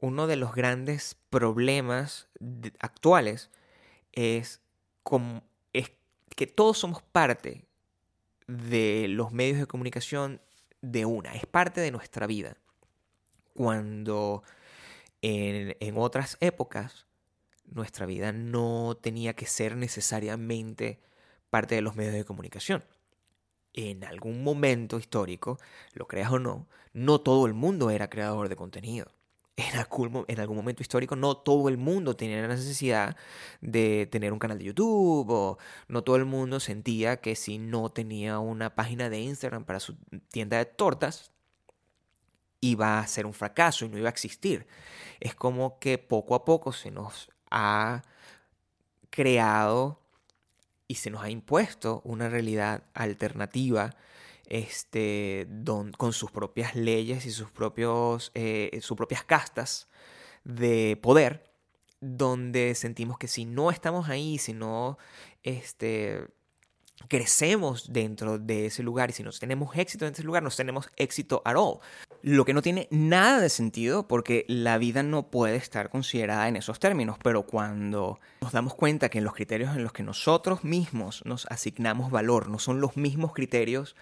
uno 0.00 0.26
de 0.26 0.36
los 0.36 0.54
grandes 0.54 1.16
problemas 1.30 2.28
actuales 2.78 3.50
es, 4.12 4.60
es 5.72 5.92
que 6.34 6.46
todos 6.46 6.78
somos 6.78 7.02
parte 7.02 7.66
de 8.46 9.06
los 9.08 9.32
medios 9.32 9.58
de 9.58 9.66
comunicación 9.66 10.40
de 10.80 11.04
una, 11.04 11.34
es 11.34 11.46
parte 11.46 11.80
de 11.80 11.90
nuestra 11.90 12.26
vida. 12.26 12.56
Cuando 13.54 14.42
en, 15.22 15.96
otras 15.96 16.36
épocas 16.40 17.06
nuestra 17.64 18.06
vida 18.06 18.32
no 18.32 18.96
tenía 19.00 19.34
que 19.34 19.46
ser 19.46 19.76
necesariamente 19.76 21.00
parte 21.50 21.74
de 21.74 21.80
los 21.80 21.96
medios 21.96 22.14
de 22.14 22.24
comunicación 22.24 22.84
en 23.76 24.04
algún 24.04 24.42
momento 24.42 24.98
histórico, 24.98 25.58
lo 25.92 26.08
creas 26.08 26.32
o 26.32 26.38
no, 26.38 26.66
no 26.94 27.20
todo 27.20 27.46
el 27.46 27.52
mundo 27.54 27.90
era 27.90 28.08
creador 28.08 28.48
de 28.48 28.56
contenido. 28.56 29.12
En 29.56 29.74
algún, 29.78 30.24
en 30.28 30.40
algún 30.40 30.56
momento 30.56 30.82
histórico 30.82 31.16
no 31.16 31.36
todo 31.38 31.70
el 31.70 31.78
mundo 31.78 32.14
tenía 32.14 32.42
la 32.42 32.48
necesidad 32.48 33.16
de 33.62 34.06
tener 34.06 34.32
un 34.32 34.38
canal 34.38 34.58
de 34.58 34.64
YouTube 34.64 35.30
o 35.30 35.58
no 35.88 36.04
todo 36.04 36.16
el 36.16 36.26
mundo 36.26 36.60
sentía 36.60 37.22
que 37.22 37.34
si 37.36 37.56
no 37.56 37.88
tenía 37.88 38.38
una 38.38 38.74
página 38.74 39.08
de 39.08 39.20
Instagram 39.20 39.64
para 39.64 39.80
su 39.80 39.96
tienda 40.30 40.58
de 40.58 40.66
tortas, 40.66 41.32
iba 42.60 42.98
a 42.98 43.06
ser 43.06 43.26
un 43.26 43.32
fracaso 43.32 43.84
y 43.84 43.88
no 43.88 43.98
iba 43.98 44.08
a 44.08 44.10
existir. 44.10 44.66
Es 45.20 45.34
como 45.34 45.78
que 45.78 45.98
poco 45.98 46.34
a 46.34 46.44
poco 46.44 46.72
se 46.72 46.90
nos 46.90 47.30
ha 47.50 48.02
creado 49.10 50.00
y 50.88 50.96
se 50.96 51.10
nos 51.10 51.22
ha 51.22 51.30
impuesto 51.30 52.02
una 52.04 52.28
realidad 52.28 52.84
alternativa 52.94 53.96
este, 54.48 55.48
con 55.96 56.12
sus 56.12 56.30
propias 56.30 56.74
leyes 56.74 57.26
y 57.26 57.30
sus, 57.30 57.50
propios, 57.50 58.30
eh, 58.34 58.78
sus 58.82 58.96
propias 58.96 59.24
castas 59.24 59.88
de 60.44 60.98
poder, 61.02 61.50
donde 62.00 62.74
sentimos 62.74 63.18
que 63.18 63.28
si 63.28 63.44
no 63.44 63.70
estamos 63.70 64.08
ahí, 64.08 64.38
si 64.38 64.52
no 64.52 64.98
este, 65.42 66.26
crecemos 67.08 67.92
dentro 67.92 68.38
de 68.38 68.66
ese 68.66 68.82
lugar 68.82 69.10
y 69.10 69.12
si 69.12 69.22
no 69.22 69.30
tenemos 69.32 69.76
éxito 69.76 70.06
en 70.06 70.12
ese 70.12 70.22
lugar, 70.22 70.42
no 70.42 70.50
tenemos 70.50 70.88
éxito 70.96 71.42
at 71.44 71.56
all. 71.56 71.78
Lo 72.22 72.44
que 72.44 72.54
no 72.54 72.62
tiene 72.62 72.88
nada 72.90 73.40
de 73.40 73.48
sentido 73.48 74.08
porque 74.08 74.44
la 74.48 74.78
vida 74.78 75.02
no 75.02 75.30
puede 75.30 75.56
estar 75.56 75.90
considerada 75.90 76.48
en 76.48 76.56
esos 76.56 76.78
términos, 76.80 77.18
pero 77.22 77.42
cuando 77.42 78.18
nos 78.40 78.52
damos 78.52 78.74
cuenta 78.74 79.08
que 79.08 79.18
en 79.18 79.24
los 79.24 79.34
criterios 79.34 79.76
en 79.76 79.82
los 79.82 79.92
que 79.92 80.02
nosotros 80.02 80.64
mismos 80.64 81.22
nos 81.24 81.46
asignamos 81.46 82.10
valor 82.10 82.48
no 82.48 82.58
son 82.58 82.80
los 82.80 82.96
mismos 82.96 83.32
criterios 83.32 83.96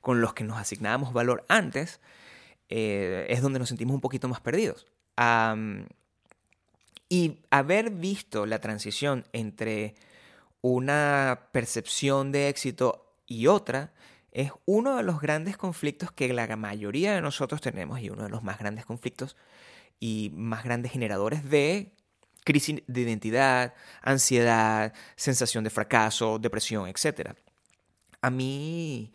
con 0.00 0.20
los 0.20 0.34
que 0.34 0.44
nos 0.44 0.58
asignábamos 0.58 1.12
valor 1.12 1.44
antes, 1.48 2.00
eh, 2.68 3.26
es 3.28 3.42
donde 3.42 3.58
nos 3.58 3.68
sentimos 3.68 3.94
un 3.94 4.00
poquito 4.00 4.28
más 4.28 4.40
perdidos. 4.40 4.86
y 7.12 7.40
haber 7.50 7.90
visto 7.90 8.46
la 8.46 8.60
transición 8.60 9.26
entre 9.32 9.96
una 10.62 11.48
percepción 11.52 12.30
de 12.32 12.48
éxito 12.48 13.16
y 13.26 13.48
otra 13.48 13.92
es 14.32 14.52
uno 14.64 14.96
de 14.96 15.02
los 15.02 15.20
grandes 15.20 15.56
conflictos 15.56 16.12
que 16.12 16.32
la 16.32 16.46
mayoría 16.56 17.14
de 17.14 17.20
nosotros 17.20 17.60
tenemos 17.60 18.00
y 18.00 18.10
uno 18.10 18.22
de 18.22 18.28
los 18.28 18.42
más 18.42 18.58
grandes 18.58 18.86
conflictos 18.86 19.36
y 19.98 20.30
más 20.34 20.64
grandes 20.64 20.92
generadores 20.92 21.48
de 21.50 21.92
crisis 22.44 22.82
de 22.86 23.00
identidad, 23.00 23.74
ansiedad, 24.02 24.92
sensación 25.16 25.64
de 25.64 25.70
fracaso, 25.70 26.38
depresión, 26.38 26.88
etc. 26.88 27.32
A 28.22 28.30
mí 28.30 29.12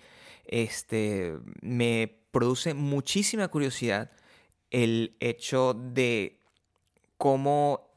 este, 0.47 1.37
me 1.61 2.19
produce 2.31 2.73
muchísima 2.73 3.47
curiosidad 3.47 4.11
el 4.71 5.15
hecho 5.19 5.73
de 5.73 6.39
cómo, 7.17 7.87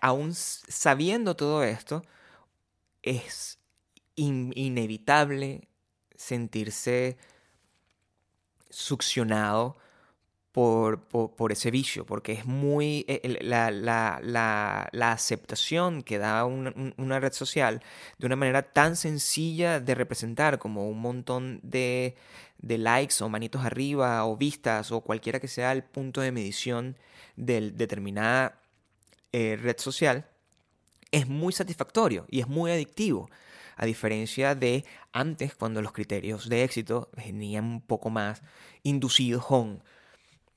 aún 0.00 0.34
sabiendo 0.34 1.36
todo 1.36 1.64
esto, 1.64 2.02
es 3.02 3.58
inevitable 4.16 5.68
sentirse 6.14 7.16
succionado 8.70 9.76
por, 10.56 11.52
ese 11.52 11.70
vicio, 11.70 12.06
porque 12.06 12.32
es 12.32 12.46
muy 12.46 13.04
eh, 13.08 13.38
la, 13.42 15.12
aceptación 15.12 16.02
que 16.02 16.16
da 16.16 16.46
una 16.46 17.20
red 17.20 17.34
social 17.34 17.82
de 18.16 18.26
una 18.26 18.36
manera 18.36 18.62
tan 18.62 18.96
sencilla 18.96 19.80
de 19.80 19.94
representar 19.94 20.58
como 20.58 20.88
un 20.88 20.98
montón 20.98 21.60
de, 21.62 22.16
de, 22.56 22.78
likes 22.78 23.22
o 23.22 23.28
manitos 23.28 23.66
arriba 23.66 24.24
o 24.24 24.38
vistas 24.38 24.92
o 24.92 25.02
cualquiera 25.02 25.40
que 25.40 25.48
sea 25.48 25.72
el 25.72 25.84
punto 25.84 26.22
de 26.22 26.32
medición 26.32 26.96
de 27.36 27.72
determinada 27.72 28.58
eh, 29.32 29.58
red 29.60 29.76
social, 29.76 30.26
es 31.12 31.28
muy 31.28 31.52
satisfactorio 31.52 32.24
y 32.30 32.40
es 32.40 32.48
muy 32.48 32.70
adictivo. 32.70 33.28
A 33.76 33.84
diferencia 33.84 34.54
de 34.54 34.86
antes, 35.12 35.54
cuando 35.54 35.82
los 35.82 35.92
criterios 35.92 36.48
de 36.48 36.64
éxito 36.64 37.10
venían 37.14 37.66
un 37.66 37.80
poco 37.82 38.08
más 38.08 38.40
inducidos 38.84 39.44
con 39.44 39.82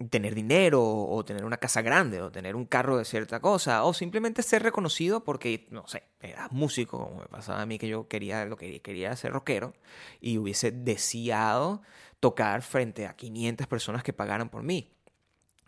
tener 0.08 0.34
dinero 0.34 0.82
o 0.82 1.26
tener 1.26 1.44
una 1.44 1.58
casa 1.58 1.82
grande 1.82 2.22
o 2.22 2.32
tener 2.32 2.56
un 2.56 2.66
carro 2.66 2.98
de 2.98 3.04
cierta 3.04 3.42
cosa 3.42 3.84
o 3.84 3.94
simplemente 3.94 4.44
ser 4.44 4.64
reconocido 4.64 5.26
porque, 5.26 5.68
no 5.72 5.88
sé, 5.88 6.04
eras 6.22 6.52
músico, 6.54 7.00
como 7.00 7.22
me 7.22 7.28
pasaba 7.28 7.62
a 7.62 7.66
mí 7.66 7.78
que 7.78 7.90
yo 7.90 8.08
quería, 8.08 8.46
lo 8.46 8.56
que 8.56 8.82
quería 8.82 9.14
ser 9.18 9.34
rockero 9.34 9.74
y 10.22 10.38
hubiese 10.38 10.72
deseado 10.72 11.82
tocar 12.22 12.62
frente 12.62 13.08
a 13.08 13.16
500 13.16 13.68
personas 13.68 14.04
que 14.04 14.14
pagaran 14.14 14.50
por 14.50 14.64
mí. 14.64 14.94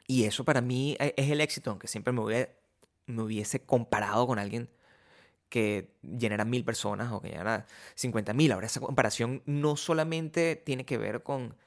Y 0.07 0.23
eso 0.23 0.45
para 0.45 0.61
mí 0.61 0.95
e, 0.99 1.13
es 1.17 1.29
el 1.29 1.41
éxito, 1.41 1.71
aunque 1.71 1.87
siempre 1.87 2.13
me 2.13 2.21
hubiese, 2.21 2.55
me 3.07 3.23
hubiese 3.23 3.65
comparado 3.65 4.27
con 4.27 4.39
alguien 4.39 4.69
que 5.49 5.93
llenara 6.01 6.45
mil 6.45 6.63
personas 6.63 7.11
o 7.11 7.21
que 7.21 7.29
llenara 7.29 7.65
50 7.95 8.33
mil. 8.33 8.53
Ahora 8.53 8.67
esa 8.67 8.79
comparación 8.79 9.43
no 9.45 9.75
solamente 9.75 10.55
tiene 10.55 10.85
que 10.85 10.97
ver 10.97 11.23
con 11.23 11.57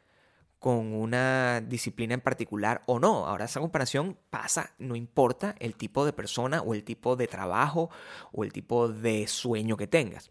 con 0.64 0.94
una 0.94 1.60
disciplina 1.60 2.14
en 2.14 2.22
particular 2.22 2.80
o 2.86 2.98
no. 2.98 3.26
Ahora 3.26 3.44
esa 3.44 3.60
comparación 3.60 4.16
pasa, 4.30 4.72
no 4.78 4.96
importa 4.96 5.54
el 5.58 5.74
tipo 5.74 6.06
de 6.06 6.14
persona 6.14 6.62
o 6.62 6.72
el 6.72 6.84
tipo 6.84 7.16
de 7.16 7.26
trabajo 7.26 7.90
o 8.32 8.44
el 8.44 8.52
tipo 8.54 8.88
de 8.88 9.26
sueño 9.26 9.76
que 9.76 9.86
tengas. 9.86 10.30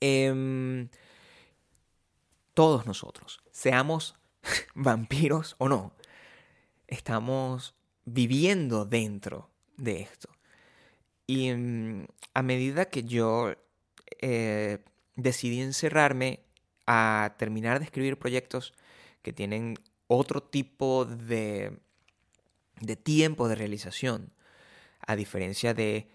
Em, 0.00 0.88
todos 2.52 2.84
nosotros, 2.84 3.40
seamos 3.52 4.16
vampiros 4.74 5.54
o 5.58 5.68
no, 5.68 5.92
estamos 6.88 7.76
viviendo 8.06 8.86
dentro 8.86 9.50
de 9.76 10.00
esto. 10.00 10.30
Y 11.28 11.46
em, 11.50 12.08
a 12.34 12.42
medida 12.42 12.86
que 12.86 13.04
yo 13.04 13.54
eh, 14.20 14.78
decidí 15.14 15.60
encerrarme 15.60 16.40
a 16.88 17.36
terminar 17.38 17.78
de 17.78 17.84
escribir 17.84 18.18
proyectos 18.18 18.74
que 19.22 19.32
tienen 19.32 19.76
otro 20.06 20.42
tipo 20.42 21.04
de, 21.04 21.78
de 22.80 22.96
tiempo 22.96 23.48
de 23.48 23.54
realización, 23.54 24.32
a 25.06 25.16
diferencia 25.16 25.74
de 25.74 26.08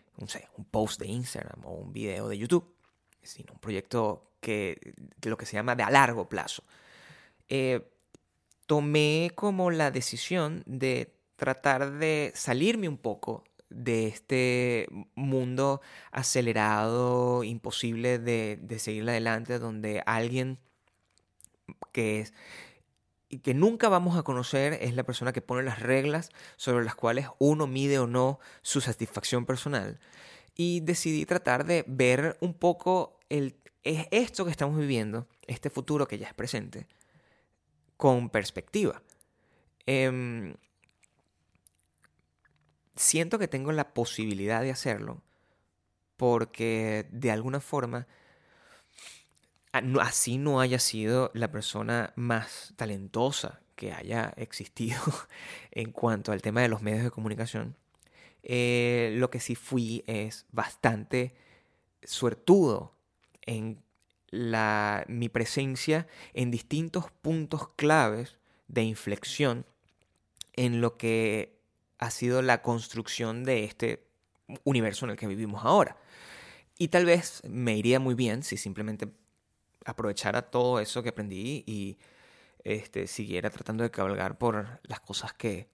un 0.58 0.66
post 0.66 1.00
de 1.00 1.08
Instagram 1.08 1.66
o 1.66 1.74
un 1.74 1.94
video 1.94 2.28
de 2.30 2.38
YouTube, 2.38 2.76
sino 3.22 3.54
un 3.54 3.60
proyecto 3.60 4.32
que, 4.40 4.94
lo 5.24 5.38
que 5.38 5.46
se 5.46 5.54
llama 5.54 5.76
de 5.76 5.84
a 5.84 5.90
largo 5.90 6.30
plazo. 6.30 6.64
Eh, 7.50 7.90
tomé 8.68 9.32
como 9.36 9.72
la 9.72 9.92
decisión 9.92 10.64
de 10.66 11.16
tratar 11.36 11.94
de 11.94 12.32
salirme 12.36 12.88
un 12.88 12.98
poco 12.98 13.44
de 13.70 14.08
este 14.08 14.88
mundo 15.16 15.82
acelerado, 16.12 17.44
imposible 17.44 18.20
de, 18.20 18.60
de 18.62 18.80
seguir 18.80 19.10
adelante, 19.10 19.58
donde 19.58 20.04
alguien 20.06 20.60
que 21.92 22.22
es 22.22 22.34
que 23.44 23.54
nunca 23.54 23.90
vamos 23.90 24.18
a 24.18 24.24
conocer 24.24 24.74
es 24.74 24.96
la 24.96 25.04
persona 25.04 25.34
que 25.34 25.42
pone 25.42 25.64
las 25.64 25.80
reglas 25.80 26.30
sobre 26.56 26.86
las 26.86 26.96
cuales 26.96 27.28
uno 27.40 27.68
mide 27.68 28.00
o 28.00 28.08
no 28.08 28.40
su 28.62 28.82
satisfacción 28.82 29.46
personal. 29.46 30.00
Y 30.56 30.82
decidí 30.82 31.26
tratar 31.26 31.66
de 31.66 31.84
ver 31.88 32.38
un 32.42 32.54
poco 32.54 33.20
el, 33.30 33.56
esto 33.84 34.46
que 34.46 34.52
estamos 34.52 34.78
viviendo, 34.78 35.28
este 35.48 35.70
futuro 35.70 36.08
que 36.08 36.20
ya 36.20 36.28
es 36.28 36.34
presente, 36.34 36.88
con 37.98 38.30
perspectiva. 38.30 39.02
Em, 39.86 40.56
siento 42.96 43.40
que 43.40 43.48
tengo 43.48 43.72
la 43.72 43.94
posibilidad 43.94 44.62
de 44.62 44.72
hacerlo 44.72 45.22
porque 46.18 47.08
de 47.12 47.32
alguna 47.32 47.60
forma 47.60 48.08
así 49.74 50.38
no 50.38 50.62
haya 50.62 50.80
sido 50.80 51.32
la 51.34 51.52
persona 51.52 52.14
más 52.16 52.74
talentosa 52.76 53.62
que 53.76 53.92
haya 53.92 54.34
existido 54.38 55.02
en 55.72 55.92
cuanto 55.92 56.32
al 56.32 56.42
tema 56.42 56.62
de 56.62 56.70
los 56.70 56.82
medios 56.82 57.04
de 57.04 57.12
comunicación, 57.12 57.76
eh, 58.44 59.14
lo 59.18 59.30
que 59.30 59.40
sí 59.40 59.56
fui 59.56 60.04
es 60.06 60.46
bastante 60.52 61.34
suertudo 62.04 62.94
en 63.42 63.82
la, 64.30 65.06
mi 65.08 65.30
presencia 65.30 66.08
en 66.34 66.52
distintos 66.52 67.10
puntos 67.22 67.70
claves 67.76 68.38
de 68.68 68.84
inflexión 68.84 69.66
en 70.54 70.82
lo 70.82 70.98
que 70.98 71.58
ha 72.00 72.12
sido 72.12 72.42
la 72.42 72.62
construcción 72.62 73.44
de 73.44 73.64
este 73.64 74.06
universo 74.64 75.06
en 75.06 75.12
el 75.12 75.18
que 75.18 75.28
vivimos 75.28 75.64
ahora. 75.64 75.98
Y 76.78 76.90
tal 76.90 77.06
vez 77.06 77.42
me 77.48 77.78
iría 77.78 78.00
muy 78.00 78.16
bien 78.16 78.44
si 78.44 78.58
simplemente 78.58 79.08
aprovechara 79.86 80.44
todo 80.44 80.80
eso 80.80 81.04
que 81.04 81.10
aprendí 81.10 81.64
y 81.68 81.98
este, 82.64 83.08
siguiera 83.08 83.50
tratando 83.50 83.84
de 83.84 83.92
cabalgar 83.92 84.38
por 84.38 84.80
las 84.84 85.00
cosas 85.00 85.34
que 85.34 85.68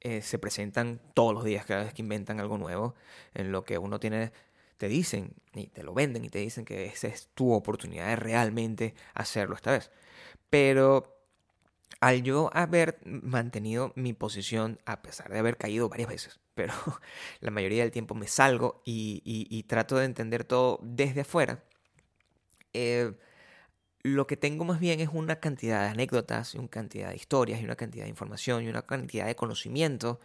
eh, 0.00 0.22
se 0.22 0.38
presentan 0.38 1.00
todos 1.14 1.34
los 1.34 1.44
días, 1.44 1.66
cada 1.66 1.84
vez 1.84 1.92
que 1.92 2.02
inventan 2.02 2.40
algo 2.40 2.56
nuevo, 2.56 2.94
en 3.34 3.52
lo 3.52 3.64
que 3.64 3.78
uno 3.78 4.00
tiene, 4.00 4.32
te 4.78 4.88
dicen 4.88 5.34
y 5.54 5.66
te 5.66 5.82
lo 5.82 5.92
venden 5.92 6.24
y 6.24 6.30
te 6.30 6.38
dicen 6.38 6.64
que 6.64 6.86
esa 6.86 7.08
es 7.08 7.28
tu 7.34 7.52
oportunidad 7.52 8.06
de 8.06 8.16
realmente 8.16 8.94
hacerlo 9.14 9.54
esta 9.54 9.72
vez. 9.72 9.90
Pero 10.48 11.20
al 12.00 12.22
yo 12.22 12.50
haber 12.54 12.98
mantenido 13.04 13.92
mi 13.94 14.14
posición, 14.14 14.78
a 14.86 15.02
pesar 15.02 15.30
de 15.30 15.38
haber 15.38 15.58
caído 15.58 15.88
varias 15.90 16.08
veces, 16.08 16.40
pero 16.54 16.72
la 17.40 17.50
mayoría 17.50 17.82
del 17.82 17.92
tiempo 17.92 18.14
me 18.14 18.26
salgo 18.26 18.82
y, 18.84 19.64
trato 19.68 19.96
de 19.96 20.06
entender 20.06 20.44
todo 20.44 20.78
desde 20.82 21.22
afuera, 21.22 21.62
eh, 22.72 23.12
lo 24.02 24.26
que 24.26 24.36
tengo 24.36 24.64
más 24.64 24.80
bien 24.80 25.00
es 25.00 25.10
una 25.12 25.40
cantidad 25.40 25.82
de 25.82 25.88
anécdotas, 25.88 26.54
una 26.54 26.68
cantidad 26.68 27.10
de 27.10 27.16
historias, 27.16 27.60
y 27.60 27.64
una 27.64 27.76
cantidad 27.76 28.04
de 28.04 28.10
información, 28.10 28.64
y 28.64 28.68
una 28.68 28.82
cantidad 28.82 29.26
de 29.26 29.36
conocimiento, 29.36 30.20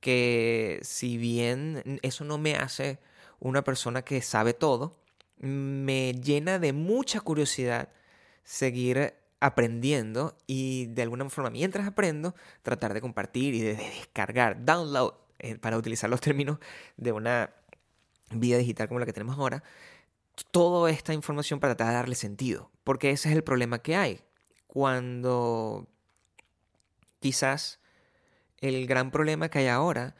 que 0.00 0.80
si 0.82 1.16
bien 1.18 2.00
eso 2.02 2.24
no 2.24 2.38
me 2.38 2.56
hace 2.56 2.98
una 3.40 3.62
persona 3.64 4.02
que 4.02 4.22
sabe 4.22 4.54
todo, 4.54 4.96
me 5.38 6.14
llena 6.14 6.58
de 6.58 6.72
mucha 6.72 7.20
curiosidad 7.20 7.88
seguir 8.44 9.14
aprendiendo 9.40 10.36
y 10.46 10.86
de 10.86 11.02
alguna 11.02 11.28
forma 11.30 11.50
mientras 11.50 11.86
aprendo 11.86 12.34
tratar 12.62 12.92
de 12.92 13.00
compartir 13.00 13.54
y 13.54 13.60
de 13.60 13.74
descargar, 13.74 14.64
download, 14.64 15.14
eh, 15.38 15.56
para 15.56 15.78
utilizar 15.78 16.10
los 16.10 16.20
términos 16.20 16.58
de 16.98 17.12
una 17.12 17.50
vida 18.30 18.58
digital 18.58 18.88
como 18.88 19.00
la 19.00 19.06
que 19.06 19.12
tenemos 19.14 19.38
ahora, 19.38 19.62
toda 20.44 20.90
esta 20.90 21.14
información 21.14 21.60
para 21.60 21.76
tratar 21.76 21.92
de 21.92 21.98
darle 21.98 22.14
sentido. 22.14 22.70
Porque 22.84 23.10
ese 23.10 23.28
es 23.28 23.36
el 23.36 23.44
problema 23.44 23.80
que 23.80 23.96
hay. 23.96 24.20
Cuando 24.66 25.88
quizás 27.20 27.80
el 28.58 28.86
gran 28.86 29.10
problema 29.10 29.48
que 29.48 29.60
hay 29.60 29.68
ahora 29.68 30.14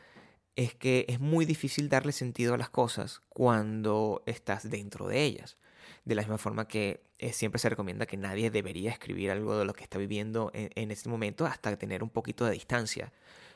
es 0.57 0.75
que 0.75 1.07
es 1.09 1.21
muy 1.21 1.45
difícil 1.45 1.89
darle 1.89 2.13
sentido 2.13 2.55
a 2.55 2.59
las 2.59 2.71
cosas 2.71 3.23
cuando 3.29 4.23
estás 4.27 4.69
dentro 4.69 5.09
de 5.09 5.23
ellas. 5.23 5.57
De 6.05 6.15
la 6.15 6.23
misma 6.23 6.39
forma 6.39 6.67
que 6.67 7.03
eh, 7.19 7.33
siempre 7.33 7.59
se 7.59 7.69
recomienda 7.69 8.07
que 8.07 8.17
nadie 8.17 8.51
debería 8.51 8.91
escribir 8.91 9.31
algo 9.31 9.59
de 9.59 9.65
lo 9.65 9.75
que 9.75 9.85
está 9.85 9.99
viviendo 9.99 10.51
en, 10.55 10.71
en 10.75 10.91
este 10.91 11.09
momento 11.09 11.47
hasta 11.47 11.77
tener 11.77 12.03
un 12.03 12.11
poquito 12.11 12.45
de 12.45 12.53
distancia 12.53 13.13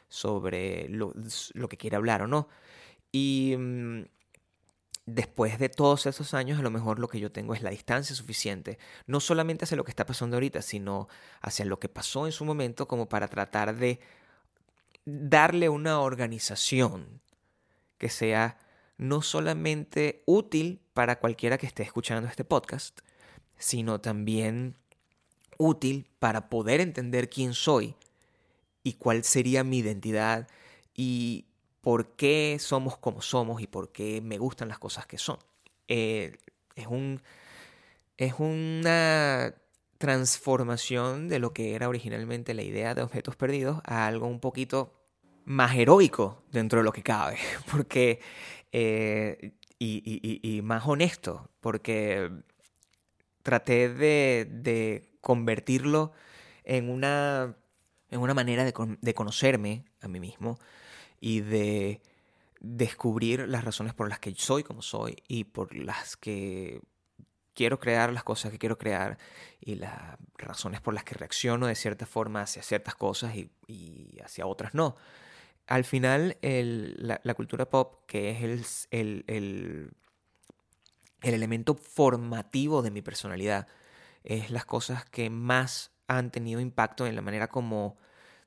sobre 0.08 0.88
lo, 0.88 1.12
lo 1.54 1.68
que 1.68 1.76
quiere 1.76 1.96
hablar 1.96 2.22
o 2.22 2.26
no. 2.26 2.48
Y 3.10 3.54
mm, 3.58 4.02
después 5.06 5.58
de 5.58 5.68
todos 5.68 6.06
esos 6.06 6.34
años, 6.34 6.58
a 6.58 6.62
lo 6.62 6.70
mejor 6.70 6.98
lo 6.98 7.08
que 7.08 7.20
yo 7.20 7.30
tengo 7.30 7.54
es 7.54 7.62
la 7.62 7.70
distancia 7.70 8.16
suficiente, 8.16 8.78
no 9.06 9.20
solamente 9.20 9.64
hacia 9.64 9.76
lo 9.76 9.84
que 9.84 9.90
está 9.90 10.06
pasando 10.06 10.36
ahorita, 10.36 10.62
sino 10.62 11.08
hacia 11.40 11.64
lo 11.64 11.78
que 11.78 11.88
pasó 11.88 12.26
en 12.26 12.32
su 12.32 12.44
momento, 12.44 12.88
como 12.88 13.08
para 13.08 13.28
tratar 13.28 13.76
de 13.76 14.00
darle 15.04 15.68
una 15.68 16.00
organización 16.00 17.20
que 17.98 18.08
sea 18.08 18.58
no 18.96 19.22
solamente 19.22 20.22
útil 20.26 20.80
para 20.94 21.18
cualquiera 21.18 21.58
que 21.58 21.66
esté 21.66 21.82
escuchando 21.82 22.28
este 22.28 22.44
podcast, 22.44 23.00
sino 23.58 24.00
también 24.00 24.76
útil 25.58 26.08
para 26.18 26.48
poder 26.48 26.80
entender 26.80 27.28
quién 27.28 27.54
soy 27.54 27.96
y 28.82 28.94
cuál 28.94 29.24
sería 29.24 29.64
mi 29.64 29.78
identidad 29.78 30.48
y 30.94 31.46
por 31.84 32.16
qué 32.16 32.56
somos 32.58 32.96
como 32.96 33.20
somos 33.20 33.60
y 33.60 33.66
por 33.66 33.92
qué 33.92 34.22
me 34.22 34.38
gustan 34.38 34.68
las 34.68 34.78
cosas 34.78 35.06
que 35.06 35.18
son. 35.18 35.38
Eh, 35.86 36.34
es, 36.74 36.86
un, 36.86 37.20
es 38.16 38.34
una 38.38 39.54
transformación 39.98 41.28
de 41.28 41.38
lo 41.38 41.52
que 41.52 41.74
era 41.74 41.90
originalmente 41.90 42.54
la 42.54 42.62
idea 42.62 42.94
de 42.94 43.02
objetos 43.02 43.36
perdidos 43.36 43.82
a 43.84 44.06
algo 44.06 44.26
un 44.26 44.40
poquito 44.40 44.94
más 45.44 45.76
heroico 45.76 46.42
dentro 46.50 46.78
de 46.78 46.84
lo 46.84 46.92
que 46.92 47.02
cabe, 47.02 47.36
porque 47.70 48.20
eh, 48.72 49.52
y, 49.78 50.62
más 50.62 50.86
honesto, 50.86 51.50
porque 51.60 52.30
traté 53.42 53.90
de, 53.90 55.10
convertirlo 55.20 56.12
en 56.64 56.88
una, 56.88 57.56
en 58.10 58.20
una 58.20 58.32
manera 58.32 58.64
de 58.64 59.14
conocerme 59.14 59.84
a 60.00 60.08
mí 60.08 60.18
mismo, 60.18 60.58
y 61.24 61.40
de 61.40 62.02
descubrir 62.60 63.48
las 63.48 63.64
razones 63.64 63.94
por 63.94 64.10
las 64.10 64.18
que 64.18 64.34
soy 64.34 64.62
como 64.62 64.82
soy 64.82 65.22
y 65.26 65.44
por 65.44 65.74
las 65.74 66.18
que 66.18 66.82
quiero 67.54 67.80
crear, 67.80 68.12
las 68.12 68.24
cosas 68.24 68.52
que 68.52 68.58
quiero 68.58 68.76
crear 68.76 69.16
y 69.58 69.76
las 69.76 70.18
razones 70.36 70.82
por 70.82 70.92
las 70.92 71.02
que 71.02 71.14
reacciono 71.14 71.66
de 71.66 71.76
cierta 71.76 72.04
forma 72.04 72.42
hacia 72.42 72.62
ciertas 72.62 72.94
cosas 72.94 73.34
y, 73.36 74.18
hacia 74.22 74.44
otras 74.44 74.74
no. 74.74 74.96
Al 75.66 75.84
final, 75.84 76.36
la, 76.42 77.34
cultura 77.34 77.70
pop, 77.70 78.04
que 78.06 78.32
es 78.52 78.86
el, 78.90 79.24
el, 79.26 79.90
el 81.22 81.34
elemento 81.34 81.74
formativo 81.74 82.82
de 82.82 82.90
mi 82.90 83.00
personalidad, 83.00 83.66
es 84.24 84.50
las 84.50 84.66
cosas 84.66 85.06
que 85.06 85.30
más 85.30 85.90
han 86.06 86.30
tenido 86.30 86.60
impacto 86.60 87.06
en 87.06 87.16
la 87.16 87.22
manera 87.22 87.48
como 87.48 87.96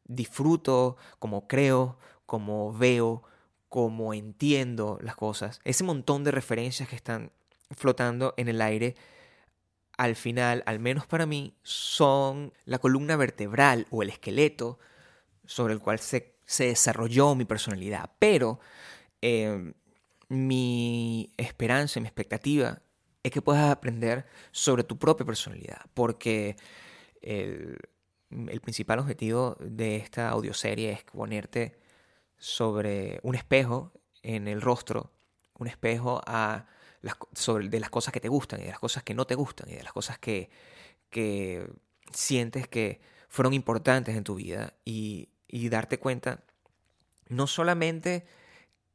disfruto, 0.05 0.95
como 1.17 1.47
creo, 1.47 1.97
como 2.27 2.71
veo, 2.73 3.23
como 3.69 4.13
entiendo 4.13 4.99
las 5.01 5.15
cosas. 5.15 5.59
Ese 5.63 5.83
montón 5.83 6.23
de 6.23 6.31
referencias 6.31 6.87
que 6.87 6.95
están 6.95 7.31
flotando 7.71 8.35
en 8.37 8.49
el 8.49 8.61
aire, 8.61 8.95
al 9.97 10.15
final, 10.15 10.61
al 10.67 10.79
menos 10.79 11.07
para 11.07 11.25
mí, 11.25 11.55
son 11.63 12.53
la 12.65 12.77
columna 12.77 13.15
vertebral 13.15 13.87
o 13.89 14.03
el 14.03 14.09
esqueleto 14.09 14.77
sobre 15.45 15.73
el 15.73 15.79
cual 15.79 15.99
se, 15.99 16.35
desarrolló 16.59 17.33
mi 17.33 17.45
personalidad. 17.45 18.11
Pero 18.19 18.59
em, 19.21 19.73
mi 20.29 21.31
esperanza, 21.37 21.99
mi 21.99 22.07
expectativa 22.07 22.81
es 23.23 23.31
que 23.31 23.41
puedas 23.41 23.71
aprender 23.71 24.25
sobre 24.51 24.83
tu 24.83 24.99
propia 24.99 25.25
personalidad, 25.25 25.81
porque 25.93 26.57
el, 27.21 27.77
el 28.29 28.61
principal 28.61 28.99
objetivo 28.99 29.55
de 29.59 29.95
esta 29.95 30.29
audioserie 30.29 30.91
es 30.91 31.03
ponerte 31.03 31.86
sobre 32.37 33.19
un 33.23 33.35
espejo 33.35 33.91
en 34.21 34.47
el 34.47 34.61
rostro, 34.61 35.11
un 35.55 35.67
espejo 35.67 36.21
a 36.25 36.67
sobre, 37.33 37.69
de 37.69 37.79
las 37.79 37.89
cosas 37.89 38.13
que 38.13 38.19
te 38.19 38.27
gustan 38.27 38.59
y 38.59 38.63
de 38.63 38.69
las 38.69 38.79
cosas 38.79 39.03
que 39.03 39.13
no 39.13 39.25
te 39.25 39.35
gustan 39.35 39.69
y 39.69 39.75
de 39.75 39.83
las 39.83 39.93
cosas 39.93 40.19
que, 40.19 40.49
que 41.09 41.69
sientes 42.11 42.67
que 42.67 42.99
fueron 43.29 43.53
importantes 43.53 44.15
en 44.15 44.23
tu 44.23 44.35
vida 44.35 44.73
y, 44.83 45.29
y 45.47 45.69
darte 45.69 45.99
cuenta 45.99 46.43
no 47.27 47.47
solamente 47.47 48.25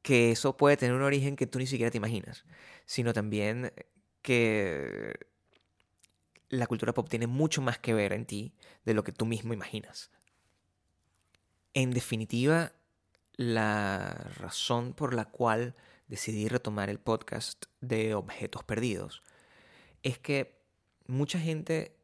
que 0.02 0.32
eso 0.32 0.56
puede 0.56 0.76
tener 0.76 0.94
un 0.94 1.02
origen 1.02 1.36
que 1.36 1.46
tú 1.46 1.58
ni 1.58 1.66
siquiera 1.66 1.90
te 1.90 1.98
imaginas, 1.98 2.44
sino 2.86 3.12
también 3.12 3.72
que 4.20 5.14
la 6.48 6.66
cultura 6.66 6.92
pop 6.92 7.08
tiene 7.08 7.26
mucho 7.26 7.62
más 7.62 7.78
que 7.78 7.94
ver 7.94 8.12
en 8.12 8.26
ti 8.26 8.54
de 8.84 8.94
lo 8.94 9.04
que 9.04 9.12
tú 9.12 9.26
mismo 9.26 9.54
imaginas. 9.54 10.10
En 11.74 11.92
definitiva, 11.92 12.72
la 13.36 14.30
razón 14.36 14.92
por 14.92 15.14
la 15.14 15.26
cual 15.26 15.74
decidí 16.08 16.48
retomar 16.48 16.90
el 16.90 16.98
podcast 16.98 17.64
de 17.80 18.14
objetos 18.14 18.64
perdidos 18.64 19.22
es 20.02 20.18
que 20.18 20.60
mucha 21.06 21.38
gente 21.38 21.96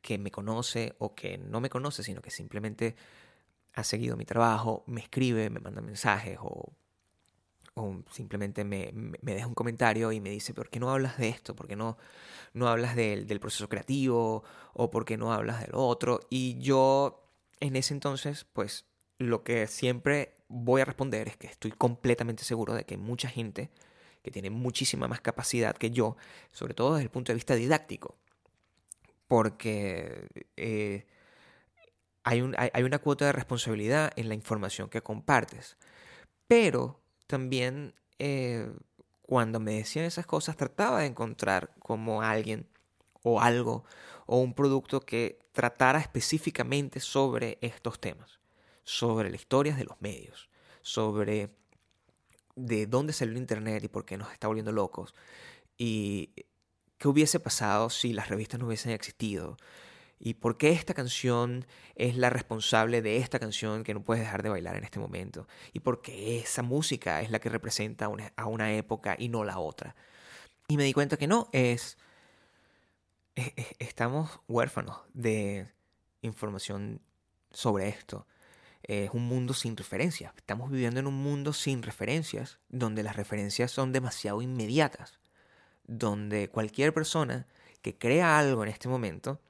que 0.00 0.18
me 0.18 0.30
conoce 0.30 0.94
o 0.98 1.14
que 1.14 1.38
no 1.38 1.60
me 1.60 1.70
conoce, 1.70 2.02
sino 2.02 2.20
que 2.20 2.30
simplemente 2.30 2.96
ha 3.74 3.84
seguido 3.84 4.16
mi 4.16 4.24
trabajo, 4.24 4.84
me 4.86 5.00
escribe, 5.00 5.50
me 5.50 5.60
manda 5.60 5.80
mensajes 5.80 6.38
o, 6.40 6.72
simplemente 8.10 8.64
me, 8.64 8.92
deja 9.22 9.46
un 9.46 9.54
comentario 9.54 10.12
y 10.12 10.20
me 10.20 10.30
dice, 10.30 10.54
¿por 10.54 10.70
qué 10.70 10.78
no 10.78 10.90
hablas 10.90 11.18
de 11.18 11.28
esto? 11.28 11.56
¿Por 11.56 11.66
qué 11.66 11.74
no, 11.74 11.96
no 12.52 12.68
hablas 12.68 12.94
del, 12.94 13.26
del 13.26 13.40
proceso 13.40 13.68
creativo? 13.68 14.44
¿O 14.74 14.90
por 14.90 15.04
qué 15.04 15.16
no 15.16 15.32
hablas 15.32 15.60
del 15.60 15.72
otro? 15.74 16.20
Y 16.30 16.58
yo 16.58 17.28
en 17.58 17.74
ese 17.74 17.94
entonces, 17.94 18.46
pues 18.52 18.84
lo 19.18 19.44
que 19.44 19.66
siempre 19.66 20.34
voy 20.48 20.82
a 20.82 20.84
responder 20.84 21.28
es 21.28 21.36
que 21.36 21.46
estoy 21.46 21.72
completamente 21.72 22.44
seguro 22.44 22.74
de 22.74 22.84
que 22.84 22.96
mucha 22.96 23.28
gente 23.28 23.70
que 24.22 24.30
tiene 24.30 24.50
muchísima 24.50 25.06
más 25.06 25.20
capacidad 25.20 25.76
que 25.76 25.90
yo, 25.90 26.16
sobre 26.50 26.74
todo 26.74 26.94
desde 26.94 27.04
el 27.04 27.10
punto 27.10 27.30
de 27.30 27.34
vista 27.34 27.54
didáctico, 27.54 28.16
porque 29.28 30.26
eh, 30.56 31.06
hay, 32.22 32.40
una 32.40 32.98
cuota 33.00 33.26
de 33.26 33.32
responsabilidad 33.32 34.12
en 34.16 34.28
la 34.28 34.34
información 34.34 34.88
que 34.88 35.02
compartes. 35.02 35.76
Pero 36.48 37.00
también 37.26 37.94
eh, 38.18 38.72
cuando 39.22 39.60
me 39.60 39.74
decían 39.74 40.06
esas 40.06 40.26
cosas 40.26 40.56
trataba 40.56 41.00
de 41.00 41.06
encontrar 41.06 41.74
como 41.78 42.22
alguien 42.22 42.66
o 43.22 43.40
algo 43.40 43.84
o 44.26 44.38
un 44.38 44.54
producto 44.54 45.00
que 45.00 45.38
tratara 45.52 46.00
específicamente 46.00 47.00
sobre 47.00 47.58
estos 47.60 48.00
temas 48.00 48.43
sobre 48.84 49.30
las 49.30 49.40
historias 49.40 49.76
de 49.76 49.84
los 49.84 50.00
medios, 50.00 50.48
sobre 50.82 51.50
de 52.56 52.86
dónde 52.86 53.12
salió 53.12 53.32
el 53.32 53.38
Internet 53.38 53.82
y 53.82 53.88
por 53.88 54.04
qué 54.04 54.16
nos 54.16 54.32
está 54.32 54.46
volviendo 54.46 54.72
locos, 54.72 55.14
y 55.76 56.30
qué 56.98 57.08
hubiese 57.08 57.40
pasado 57.40 57.90
si 57.90 58.12
las 58.12 58.28
revistas 58.28 58.60
no 58.60 58.66
hubiesen 58.66 58.92
existido, 58.92 59.56
y 60.20 60.34
por 60.34 60.56
qué 60.56 60.70
esta 60.70 60.94
canción 60.94 61.66
es 61.96 62.16
la 62.16 62.30
responsable 62.30 63.02
de 63.02 63.16
esta 63.16 63.38
canción 63.38 63.82
que 63.82 63.94
no 63.94 64.02
puedes 64.04 64.22
dejar 64.22 64.42
de 64.42 64.50
bailar 64.50 64.76
en 64.76 64.84
este 64.84 65.00
momento, 65.00 65.48
y 65.72 65.80
por 65.80 66.02
qué 66.02 66.38
esa 66.38 66.62
música 66.62 67.20
es 67.22 67.30
la 67.30 67.40
que 67.40 67.48
representa 67.48 68.08
a 68.36 68.46
una 68.46 68.72
época 68.74 69.16
y 69.18 69.28
no 69.28 69.44
la 69.44 69.58
otra. 69.58 69.96
Y 70.68 70.76
me 70.76 70.84
di 70.84 70.92
cuenta 70.92 71.16
que 71.16 71.26
no, 71.26 71.48
es 71.52 71.98
estamos 73.78 74.40
huérfanos 74.46 74.98
de 75.12 75.66
información 76.22 77.00
sobre 77.50 77.88
esto 77.88 78.26
es 78.86 79.10
un 79.12 79.26
mundo 79.26 79.54
sin 79.54 79.76
referencias. 79.76 80.32
Estamos 80.36 80.70
viviendo 80.70 81.00
en 81.00 81.06
un 81.06 81.14
mundo 81.14 81.52
sin 81.52 81.82
referencias, 81.82 82.58
donde 82.68 83.02
las 83.02 83.16
referencias 83.16 83.70
son 83.70 83.92
demasiado 83.92 84.42
inmediatas, 84.42 85.18
donde 85.86 86.48
cualquier 86.48 86.92
persona 86.92 87.46
que 87.82 87.96
crea 87.96 88.38
algo 88.38 88.62
en 88.62 88.70
este 88.70 88.88
momento 88.88 89.40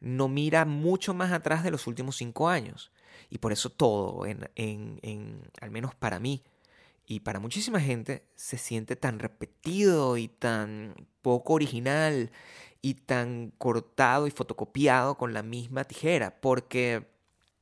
no 0.00 0.28
mira 0.28 0.64
mucho 0.64 1.14
más 1.14 1.32
atrás 1.32 1.64
de 1.64 1.70
los 1.70 1.86
últimos 1.86 2.16
cinco 2.16 2.48
años. 2.48 2.92
Y 3.30 3.38
por 3.38 3.52
eso 3.52 3.70
todo, 3.70 4.26
en, 4.26 4.48
en, 4.54 5.42
al 5.60 5.70
menos 5.70 5.94
para 5.94 6.20
mí 6.20 6.44
y 7.06 7.20
para 7.20 7.40
muchísima 7.40 7.80
gente, 7.80 8.24
se 8.36 8.58
siente 8.58 8.94
tan 8.96 9.18
repetido 9.18 10.16
y 10.16 10.28
tan 10.28 10.94
poco 11.22 11.54
original 11.54 12.30
y 12.80 12.94
tan 12.94 13.50
cortado 13.58 14.26
y 14.26 14.30
fotocopiado 14.30 15.16
con 15.16 15.32
la 15.32 15.42
misma 15.42 15.84
tijera, 15.84 16.40
porque 16.40 17.08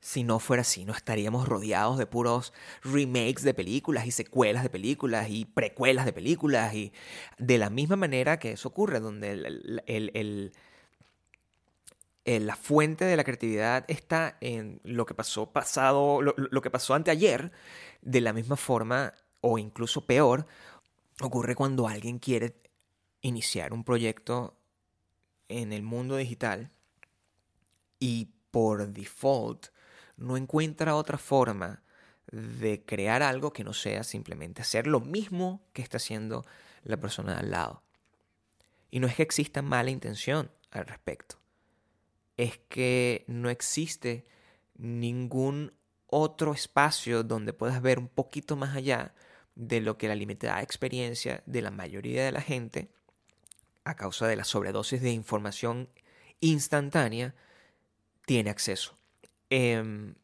si 0.07 0.23
no 0.23 0.39
fuera 0.39 0.61
así, 0.61 0.85
no 0.85 0.93
estaríamos 0.93 1.49
rodeados 1.49 1.99
de 1.99 2.07
puros 2.07 2.53
remakes 2.85 3.43
de 3.43 3.55
películas 3.55 4.07
y 4.07 4.13
secuelas 4.13 4.63
de 4.63 4.71
películas 4.71 5.27
y 5.29 5.47
precuelas 5.47 6.07
de 6.07 6.13
películas 6.13 6.73
y 6.75 6.93
de 7.39 7.59
la 7.59 7.71
misma 7.71 7.97
manera 7.97 8.39
que 8.39 8.53
eso 8.53 8.69
ocurre, 8.69 9.01
donde 9.01 9.33
el, 9.33 10.53
la 12.25 12.55
fuente 12.55 13.05
de 13.05 13.17
la 13.17 13.25
creatividad 13.25 13.85
está 13.89 14.37
en 14.41 14.81
lo 14.85 15.07
que 15.07 15.15
pasó 15.15 15.51
pasado, 15.51 16.23
lo, 16.23 16.37
lo 16.37 16.63
que 16.63 16.71
pasó 16.71 16.95
anteayer, 16.95 17.51
de 18.01 18.21
la 18.21 18.33
misma 18.33 18.55
forma 18.55 19.13
o 19.41 19.59
incluso 19.59 20.07
peor, 20.07 20.47
ocurre 21.21 21.57
cuando 21.57 21.89
alguien 21.89 22.21
quiere 22.21 22.55
iniciar 23.23 23.73
un 23.73 23.83
proyecto 23.83 24.57
en 25.49 25.73
el 25.73 25.83
mundo 25.83 26.15
digital 26.15 26.71
y 27.99 28.29
por 28.53 28.87
default 28.87 29.75
no 30.17 30.37
encuentra 30.37 30.97
otra 30.97 31.19
forma 31.19 31.83
de 32.33 32.85
crear 32.85 33.23
algo 33.23 33.53
que 33.53 33.65
no 33.65 33.73
sea 33.73 34.03
simplemente 34.03 34.63
hacer 34.63 34.87
lo 34.87 35.01
mismo 35.01 35.63
que 35.73 35.83
está 35.83 35.99
haciendo 35.99 36.45
la 36.83 36.97
persona 36.97 37.39
al 37.39 37.51
lado. 37.51 37.83
Y 38.91 39.01
no 39.01 39.07
es 39.07 39.15
que 39.15 39.23
exista 39.23 39.63
mala 39.63 39.91
intención 39.91 40.51
al 40.71 40.87
respecto, 40.87 41.37
es 42.37 42.59
que 42.69 43.25
no 43.29 43.51
existe 43.51 44.25
ningún 44.77 45.73
otro 46.07 46.53
espacio 46.53 47.23
donde 47.23 47.53
puedas 47.53 47.83
ver 47.83 47.99
un 47.99 48.09
poquito 48.09 48.57
más 48.57 48.77
allá 48.77 49.15
de 49.55 49.81
lo 49.81 49.97
que 49.97 50.09
la 50.09 50.15
limitada 50.15 50.63
experiencia 50.63 51.43
de 51.47 51.63
la 51.63 51.71
mayoría 51.71 52.25
de 52.25 52.33
la 52.33 52.43
gente, 52.43 52.91
a 53.85 53.95
causa 53.97 54.27
de 54.27 54.37
la 54.37 54.45
sobredosis 54.45 55.01
de 55.01 55.11
información 55.11 55.89
instantánea, 56.41 57.35
tiene 58.27 58.51
acceso. 58.51 58.97
Em, 59.51 60.15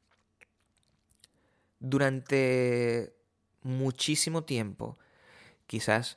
durante 1.78 3.14
muchísimo 3.62 4.44
tiempo, 4.44 4.98
quizás 5.66 6.16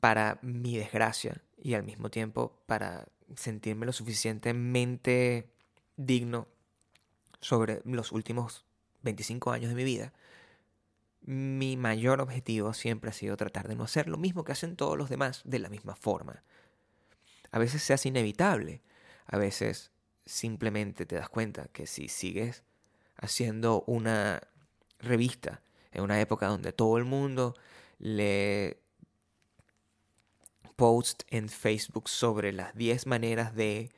para 0.00 0.38
mi 0.42 0.76
desgracia 0.76 1.42
y 1.62 1.74
al 1.74 1.82
mismo 1.82 2.10
tiempo 2.10 2.58
para 2.66 3.08
sentirme 3.36 3.86
lo 3.86 3.92
suficientemente 3.92 5.50
digno 5.96 6.48
sobre 7.40 7.82
los 7.84 8.12
últimos 8.12 8.64
25 9.02 9.52
años 9.52 9.70
de 9.70 9.74
mi 9.74 9.84
vida, 9.84 10.12
mi 11.20 11.76
mayor 11.76 12.20
objetivo 12.20 12.72
siempre 12.72 13.10
ha 13.10 13.12
sido 13.12 13.36
tratar 13.36 13.68
de 13.68 13.76
no 13.76 13.84
hacer 13.84 14.08
lo 14.08 14.16
mismo 14.16 14.44
que 14.44 14.52
hacen 14.52 14.76
todos 14.76 14.96
los 14.96 15.10
demás 15.10 15.42
de 15.44 15.58
la 15.58 15.68
misma 15.68 15.94
forma. 15.94 16.42
A 17.50 17.58
veces 17.58 17.82
se 17.82 17.92
hace 17.92 18.08
inevitable, 18.08 18.80
a 19.26 19.36
veces 19.36 19.90
simplemente 20.28 21.06
te 21.06 21.16
das 21.16 21.28
cuenta 21.28 21.68
que 21.72 21.86
si 21.86 22.08
sigues 22.08 22.62
haciendo 23.16 23.82
una 23.86 24.42
revista 25.00 25.62
en 25.90 26.02
una 26.02 26.20
época 26.20 26.46
donde 26.46 26.72
todo 26.72 26.98
el 26.98 27.04
mundo 27.04 27.54
le 27.98 28.80
post 30.76 31.22
en 31.30 31.48
Facebook 31.48 32.08
sobre 32.08 32.52
las 32.52 32.76
10 32.76 33.06
maneras 33.06 33.54
de 33.54 33.90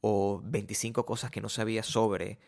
o 0.00 0.40
25 0.44 1.06
cosas 1.06 1.30
que 1.30 1.40
no 1.40 1.48
sabías 1.48 1.86
sobre, 1.86 2.38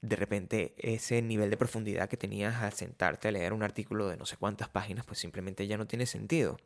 de 0.00 0.16
repente 0.16 0.74
ese 0.78 1.20
nivel 1.22 1.50
de 1.50 1.56
profundidad 1.56 2.08
que 2.08 2.16
tenías 2.16 2.62
al 2.62 2.72
sentarte 2.72 3.28
a 3.28 3.32
leer 3.32 3.52
un 3.52 3.62
artículo 3.62 4.08
de 4.08 4.16
no 4.16 4.26
sé 4.26 4.36
cuántas 4.36 4.68
páginas, 4.68 5.04
pues 5.04 5.18
simplemente 5.18 5.66
ya 5.66 5.76
no 5.76 5.86
tiene 5.86 6.06
sentido. 6.06 6.56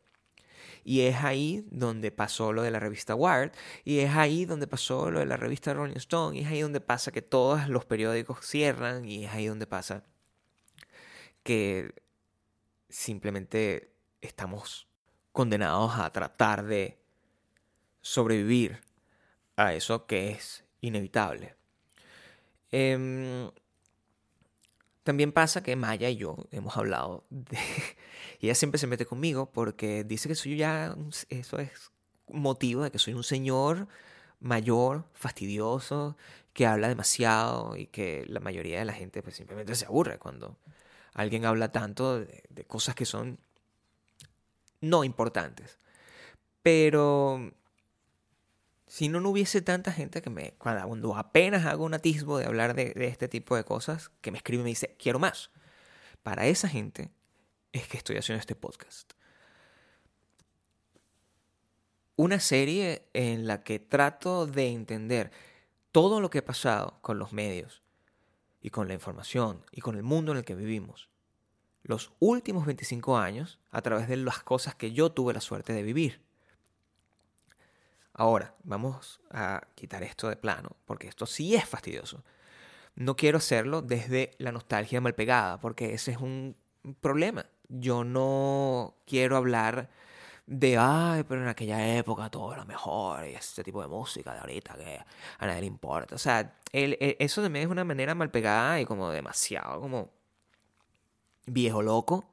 Y 0.83 1.01
es 1.01 1.23
ahí 1.23 1.65
donde 1.71 2.11
pasó 2.11 2.53
lo 2.53 2.61
de 2.61 2.71
la 2.71 2.79
revista 2.79 3.15
Wired, 3.15 3.51
y 3.83 3.99
es 3.99 4.11
ahí 4.15 4.45
donde 4.45 4.67
pasó 4.67 5.11
lo 5.11 5.19
de 5.19 5.25
la 5.25 5.37
revista 5.37 5.73
Rolling 5.73 5.95
Stone, 5.95 6.37
y 6.37 6.41
es 6.41 6.47
ahí 6.47 6.61
donde 6.61 6.81
pasa 6.81 7.11
que 7.11 7.21
todos 7.21 7.69
los 7.69 7.85
periódicos 7.85 8.45
cierran, 8.45 9.05
y 9.05 9.25
es 9.25 9.31
ahí 9.31 9.47
donde 9.47 9.67
pasa 9.67 10.03
que 11.43 11.93
simplemente 12.89 13.93
estamos 14.21 14.87
condenados 15.31 15.97
a 15.97 16.11
tratar 16.11 16.63
de 16.65 16.99
sobrevivir 18.01 18.81
a 19.55 19.73
eso 19.73 20.05
que 20.05 20.31
es 20.31 20.63
inevitable. 20.81 21.55
Em, 22.71 23.51
también 25.03 25.31
pasa 25.31 25.61
que 25.63 25.75
Maya 25.75 26.09
y 26.09 26.17
yo 26.17 26.37
hemos 26.51 26.77
hablado 26.77 27.25
de... 27.29 27.57
Y 28.43 28.47
ella 28.47 28.55
siempre 28.55 28.77
se 28.77 28.87
mete 28.87 29.05
conmigo 29.05 29.49
porque 29.53 30.03
dice 30.03 30.27
que 30.27 30.35
soy 30.35 30.57
ya... 30.57 30.97
Eso 31.29 31.59
es 31.59 31.91
motivo 32.27 32.83
de 32.83 32.91
que 32.91 32.99
soy 32.99 33.13
un 33.13 33.23
señor 33.23 33.87
mayor, 34.41 35.05
fastidioso, 35.13 36.17
que 36.51 36.67
habla 36.67 36.89
demasiado 36.89 37.77
y 37.77 37.87
que 37.87 38.25
la 38.27 38.41
mayoría 38.41 38.79
de 38.79 38.83
la 38.83 38.91
gente 38.91 39.21
pues, 39.21 39.37
simplemente 39.37 39.75
se 39.75 39.85
aburre 39.85 40.19
cuando 40.19 40.57
alguien 41.13 41.45
habla 41.45 41.71
tanto 41.71 42.19
de 42.19 42.65
cosas 42.67 42.95
que 42.95 43.05
son 43.05 43.39
no 44.81 45.05
importantes. 45.05 45.77
Pero 46.63 47.53
si 48.87 49.07
no, 49.07 49.21
no 49.21 49.29
hubiese 49.29 49.61
tanta 49.61 49.93
gente 49.93 50.21
que 50.21 50.29
me, 50.29 50.51
cuando 50.57 51.15
apenas 51.15 51.65
hago 51.65 51.85
un 51.85 51.93
atisbo 51.93 52.39
de 52.39 52.45
hablar 52.47 52.73
de, 52.73 52.91
este 52.97 53.29
tipo 53.29 53.55
de 53.55 53.63
cosas, 53.63 54.11
que 54.19 54.31
me 54.31 54.37
escribe 54.37 54.63
y 54.63 54.63
me 54.65 54.69
dice, 54.71 54.97
quiero 54.99 55.17
más. 55.17 55.49
Para 56.23 56.47
esa 56.47 56.67
gente 56.67 57.09
es 57.73 57.87
que 57.87 57.97
estoy 57.97 58.15
haciendo 58.15 58.39
este 58.39 58.55
podcast. 58.55 59.11
Una 62.15 62.39
serie 62.39 63.09
en 63.13 63.45
la 63.47 63.63
que 63.63 63.79
trato 63.79 64.47
de 64.47 64.69
entender 64.69 65.31
todo 65.91 66.21
lo 66.21 66.29
que 66.29 66.39
ha 66.39 66.45
pasado 66.45 66.99
con 67.01 67.19
los 67.19 67.33
medios 67.33 67.83
y 68.61 68.69
con 68.69 68.87
la 68.87 68.93
información 68.93 69.65
y 69.71 69.81
con 69.81 69.97
el 69.97 70.03
mundo 70.03 70.31
en 70.31 70.37
el 70.37 70.45
que 70.45 70.55
vivimos 70.55 71.09
los 71.83 72.13
últimos 72.19 72.65
25 72.65 73.17
años 73.17 73.59
a 73.69 73.81
través 73.81 74.07
de 74.07 74.17
las 74.17 74.41
cosas 74.41 74.73
que 74.75 74.93
yo 74.93 75.11
tuve 75.11 75.33
la 75.33 75.41
suerte 75.41 75.73
de 75.73 75.83
vivir. 75.83 76.21
Ahora, 78.13 78.55
vamos 78.63 79.21
a 79.31 79.67
quitar 79.75 80.03
esto 80.03 80.29
de 80.29 80.37
plano, 80.37 80.77
porque 80.85 81.07
esto 81.07 81.25
sí 81.25 81.55
es 81.55 81.67
fastidioso. 81.67 82.23
No 82.95 83.15
quiero 83.15 83.39
hacerlo 83.39 83.81
desde 83.81 84.31
la 84.37 84.51
nostalgia 84.51 85.01
mal 85.01 85.15
pegada, 85.15 85.59
porque 85.59 85.93
ese 85.93 86.11
es 86.11 86.17
un 86.17 86.55
problema. 87.01 87.45
Yo 87.75 88.03
no 88.03 88.95
quiero 89.05 89.35
hablar 89.37 89.89
de, 90.45 90.77
ay, 90.77 91.23
pero 91.23 91.41
en 91.41 91.47
aquella 91.47 91.97
época 91.97 92.29
todo 92.29 92.53
era 92.53 92.65
mejor, 92.65 93.25
y 93.27 93.33
este 93.33 93.63
tipo 93.63 93.81
de 93.81 93.87
música 93.87 94.33
de 94.33 94.39
ahorita 94.39 94.75
que 94.75 94.99
a 95.39 95.45
nadie 95.47 95.61
le 95.61 95.67
importa. 95.67 96.15
O 96.15 96.17
sea, 96.19 96.59
eso 96.71 97.41
también 97.41 97.65
es 97.65 97.71
una 97.71 97.83
manera 97.83 98.13
mal 98.13 98.29
pegada 98.29 98.79
y 98.79 98.85
como 98.85 99.09
demasiado, 99.09 99.79
como 99.81 100.11
viejo 101.45 101.81
loco 101.81 102.29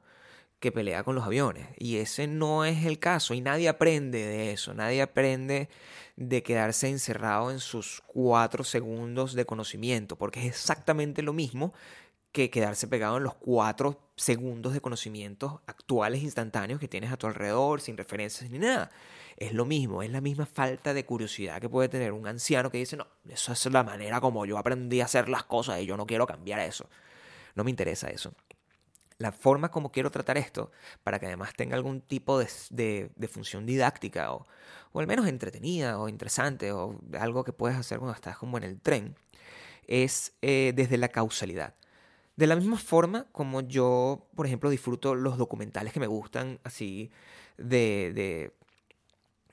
que 0.61 0.73
pelea 0.73 1.03
con 1.05 1.15
los 1.15 1.25
aviones. 1.25 1.67
Y 1.79 1.97
ese 1.97 2.27
no 2.27 2.65
es 2.67 2.85
el 2.85 2.99
caso. 2.99 3.33
Y 3.33 3.41
nadie 3.41 3.69
aprende 3.69 4.19
de 4.19 4.53
eso. 4.53 4.75
Nadie 4.75 5.01
aprende 5.01 5.71
de 6.17 6.43
quedarse 6.43 6.89
encerrado 6.89 7.51
en 7.51 7.61
sus 7.61 8.03
cuatro 8.07 8.63
segundos 8.63 9.33
de 9.33 9.47
conocimiento. 9.47 10.17
Porque 10.17 10.41
es 10.41 10.47
exactamente 10.47 11.23
lo 11.23 11.33
mismo 11.33 11.73
que 12.31 12.51
quedarse 12.51 12.87
pegado 12.89 13.17
en 13.17 13.25
los 13.25 13.35
cuatro 13.35 14.10
segundos 14.21 14.75
de 14.75 14.81
conocimientos 14.81 15.61
actuales 15.67 16.23
instantáneos 16.23 16.79
que 16.79 16.89
tienes 16.89 17.11
a 17.11 17.17
tu 17.17 17.27
alrededor, 17.27 17.81
sin 17.81 17.97
referencias 17.97 18.51
ni 18.51 18.59
nada. 18.59 18.91
Es 19.37 19.55
lo 19.55 19.65
mismo, 19.65 20.03
es 20.03 20.11
la 20.11 20.21
misma 20.21 20.47
falta 20.47 20.93
de 20.93 21.07
curiosidad 21.07 21.61
que 21.61 21.69
puede 21.69 21.89
tener 21.89 22.13
un 22.13 22.27
anciano 22.27 22.71
que 22.71 22.79
dice, 22.79 22.97
no, 22.97 23.07
esa 23.29 23.53
es 23.53 23.67
la 23.67 23.83
manera 23.83 24.21
como 24.21 24.45
yo 24.45 24.59
aprendí 24.59 25.01
a 25.01 25.07
hacer 25.07 25.29
las 25.29 25.45
cosas 25.45 25.81
y 25.81 25.87
yo 25.87 25.97
no 25.97 26.07
quiero 26.07 26.27
cambiar 26.27 26.61
eso. 26.61 26.89
No 27.55 27.65
me 27.65 27.71
interesa 27.71 28.09
eso 28.09 28.33
la 29.21 29.33
forma 29.33 29.71
como 29.71 29.93
quiero 29.93 30.11
tratar 30.11 30.39
esto, 30.39 30.73
para 31.05 31.19
que 31.19 31.27
además 31.27 31.53
tenga 31.55 31.77
algún 31.77 32.01
tipo 32.01 32.39
de, 32.39 33.11
función 33.31 33.67
didáctica 33.67 34.33
o, 34.33 34.47
al 34.95 35.07
menos 35.07 35.27
entretenida 35.27 35.99
o 35.99 36.09
interesante 36.09 36.73
o 36.73 36.99
algo 37.19 37.45
que 37.45 37.53
puedes 37.53 37.77
hacer 37.77 37.99
cuando 37.99 38.15
estás 38.15 38.39
como 38.39 38.57
en 38.57 38.65
el 38.65 38.81
tren, 38.81 39.15
es 39.87 40.33
eh, 40.41 40.73
desde 40.75 40.97
la 40.97 41.09
causalidad. 41.09 41.75
De 42.41 42.47
la 42.47 42.57
misma 42.57 42.79
forma 42.79 43.27
como 43.33 43.61
yo, 43.61 44.27
por 44.35 44.47
ejemplo, 44.47 44.71
disfruto 44.71 45.15
los 45.15 45.37
documentales 45.37 45.93
que 45.93 46.01
me 46.01 46.07
gustan, 46.07 46.59
así 46.65 47.11
de, 47.59 48.15
de, 48.15 48.55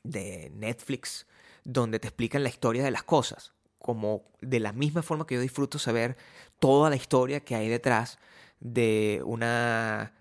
de 0.04 0.50
Netflix, 0.56 1.28
donde 1.66 2.00
te 2.00 2.08
explican 2.08 2.44
la 2.44 2.50
historia 2.50 2.86
de 2.86 2.92
las 2.92 3.04
cosas, 3.04 3.52
como 3.78 4.24
de 4.40 4.62
la 4.62 4.72
misma 4.72 5.02
forma 5.02 5.28
que 5.28 5.36
yo 5.36 5.42
disfruto 5.42 5.80
saber 5.80 6.16
toda 6.60 6.90
la 6.90 6.96
historia 6.96 7.42
que 7.42 7.56
hay 7.56 7.68
detrás 7.68 8.20
de 8.62 9.22
una 9.26 10.14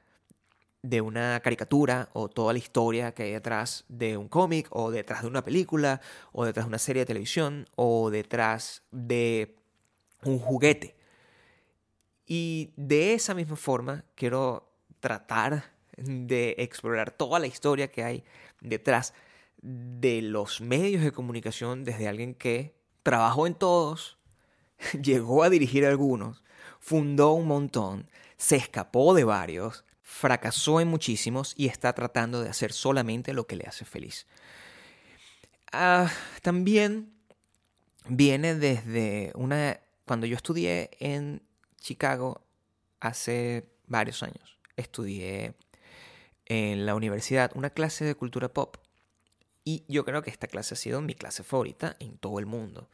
de 0.82 1.00
una 1.00 1.38
caricatura 1.44 2.08
o 2.14 2.28
toda 2.28 2.52
la 2.52 2.58
historia 2.58 3.12
que 3.12 3.22
hay 3.22 3.32
detrás 3.32 3.84
de 3.88 4.16
un 4.16 4.28
cómic 4.28 4.66
o 4.70 4.90
detrás 4.90 5.22
de 5.22 5.28
una 5.28 5.44
película 5.44 6.00
o 6.32 6.44
detrás 6.44 6.66
de 6.66 6.68
una 6.70 6.78
serie 6.78 7.02
de 7.02 7.06
televisión 7.06 7.68
o 7.76 8.10
detrás 8.10 8.82
de 8.90 9.54
un 10.24 10.40
juguete. 10.40 10.95
Y 12.26 12.72
de 12.76 13.14
esa 13.14 13.34
misma 13.34 13.56
forma 13.56 14.04
quiero 14.14 14.72
tratar 15.00 15.72
de 15.96 16.56
explorar 16.58 17.10
toda 17.10 17.38
la 17.38 17.46
historia 17.46 17.88
que 17.88 18.04
hay 18.04 18.24
detrás 18.60 19.14
de 19.62 20.22
los 20.22 20.60
medios 20.60 21.02
de 21.02 21.12
comunicación 21.12 21.84
desde 21.84 22.08
alguien 22.08 22.34
que 22.34 22.74
trabajó 23.02 23.46
en 23.46 23.54
todos, 23.54 24.18
llegó 25.02 25.42
a 25.42 25.50
dirigir 25.50 25.86
algunos, 25.86 26.42
fundó 26.80 27.32
un 27.32 27.46
montón, 27.46 28.10
se 28.36 28.56
escapó 28.56 29.14
de 29.14 29.24
varios, 29.24 29.84
fracasó 30.02 30.80
en 30.80 30.88
muchísimos 30.88 31.54
y 31.56 31.66
está 31.66 31.92
tratando 31.92 32.42
de 32.42 32.48
hacer 32.48 32.72
solamente 32.72 33.32
lo 33.32 33.46
que 33.46 33.56
le 33.56 33.64
hace 33.64 33.84
feliz. 33.84 34.26
Ah, 35.72 36.10
también 36.42 37.12
viene 38.08 38.54
desde 38.54 39.32
una... 39.34 39.80
Cuando 40.04 40.26
yo 40.26 40.36
estudié 40.36 40.90
en 41.00 41.42
Chicago 41.86 42.42
hace 42.98 43.68
varios 43.86 44.24
años, 44.24 44.58
estudié 44.76 45.54
en 46.44 46.84
la 46.84 46.96
universidad 46.96 47.52
una 47.54 47.70
clase 47.70 48.04
de 48.04 48.16
cultura 48.16 48.48
pop. 48.48 48.76
Y 49.62 49.84
yo 49.86 50.04
creo 50.04 50.22
que 50.22 50.30
esta 50.30 50.48
clase 50.48 50.74
ha 50.74 50.76
sido 50.76 51.00
mi 51.00 51.14
clase 51.14 51.44
favorita 51.44 51.96
en 52.00 52.18
todo 52.18 52.40
el 52.40 52.46
mundo. 52.46 52.88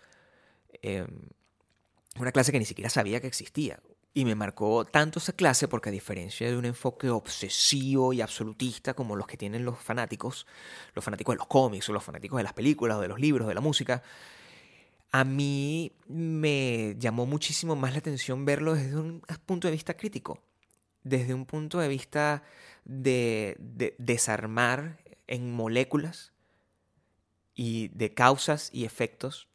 Em, 0.83 1.31
una 2.19 2.33
clase 2.33 2.53
que 2.53 2.59
ni 2.59 2.67
siquiera 2.67 2.91
sabía 2.91 3.21
que 3.23 3.29
existía. 3.29 3.81
Y 4.13 4.27
me 4.27 4.35
marcó 4.35 4.85
tanto 4.85 5.21
esa 5.21 5.33
clase 5.33 5.69
porque 5.69 5.89
a 5.89 5.93
diferencia 5.93 6.51
de 6.51 6.59
un 6.59 6.67
enfoque 6.67 7.09
obsesivo 7.09 8.13
y 8.13 8.21
absolutista 8.21 8.93
como 8.93 9.17
los 9.17 9.27
que 9.27 9.39
tienen 9.39 9.65
los 9.65 9.79
fanáticos, 9.79 10.47
los 10.95 11.03
fanáticos 11.03 11.35
de 11.35 11.39
los 11.39 11.47
cómics 11.47 11.89
o 11.89 11.95
los 11.95 12.05
fanáticos 12.05 12.37
de 12.37 12.43
las 12.43 12.53
películas 12.53 12.99
o 12.99 13.01
de 13.01 13.09
los 13.09 13.19
libros, 13.19 13.49
de 13.49 13.55
la 13.55 13.63
música, 13.63 14.03
a 15.13 15.25
mí 15.25 15.93
me 16.09 16.97
llamó 16.99 17.27
muchísimo 17.27 17.77
más 17.77 17.93
la 17.93 17.99
atención 17.99 18.45
verlo 18.47 18.75
desde 18.75 18.97
un 18.97 19.21
punto 19.45 19.69
de 19.69 19.73
vista 19.73 19.95
crítico, 19.95 20.43
desde 21.05 21.35
un 21.35 21.45
punto 21.45 21.79
de 21.79 21.89
vista 21.89 22.43
de, 22.85 23.57
de 23.59 23.95
desarmar 23.99 24.99
en 25.27 25.53
moléculas 25.53 26.33
y 27.55 27.89
de 27.89 28.15
causas 28.15 28.71
y 28.73 28.87
efectos 28.87 29.49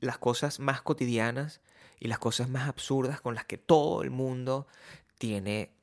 las 0.00 0.18
cosas 0.18 0.58
más 0.58 0.80
cotidianas 0.80 1.60
y 2.00 2.08
las 2.08 2.18
cosas 2.18 2.48
más 2.48 2.68
absurdas 2.68 3.20
con 3.20 3.34
las 3.34 3.44
que 3.44 3.58
todo 3.58 4.02
el 4.02 4.10
mundo 4.10 4.66
tiene 5.18 5.77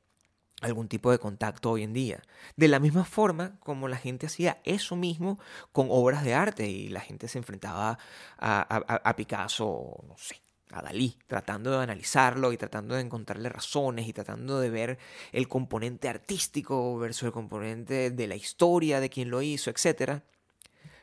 algún 0.60 0.88
tipo 0.88 1.10
de 1.10 1.18
contacto 1.18 1.70
hoy 1.70 1.82
en 1.82 1.92
día. 1.92 2.22
De 2.56 2.68
la 2.68 2.78
misma 2.78 3.04
forma 3.04 3.58
como 3.60 3.88
la 3.88 3.96
gente 3.96 4.26
hacía 4.26 4.60
eso 4.64 4.96
mismo 4.96 5.38
con 5.72 5.88
obras 5.90 6.24
de 6.24 6.34
arte 6.34 6.68
y 6.68 6.88
la 6.88 7.00
gente 7.00 7.28
se 7.28 7.38
enfrentaba 7.38 7.98
a, 8.38 9.14
Picasso, 9.16 10.04
no 10.08 10.16
sé, 10.16 10.40
a 10.70 10.82
Dalí, 10.82 11.18
tratando 11.26 11.70
de 11.72 11.82
analizarlo 11.82 12.52
y 12.52 12.56
tratando 12.56 12.94
de 12.94 13.02
encontrarle 13.02 13.48
razones 13.48 14.08
y 14.08 14.12
tratando 14.12 14.58
de 14.60 14.70
ver 14.70 14.98
el 15.32 15.48
componente 15.48 16.08
artístico 16.08 16.96
versus 16.98 17.24
el 17.24 17.32
componente 17.32 18.10
de 18.10 18.26
la 18.26 18.36
historia 18.36 19.00
de 19.00 19.10
quien 19.10 19.30
lo 19.30 19.42
hizo, 19.42 19.70
etc. 19.70 20.22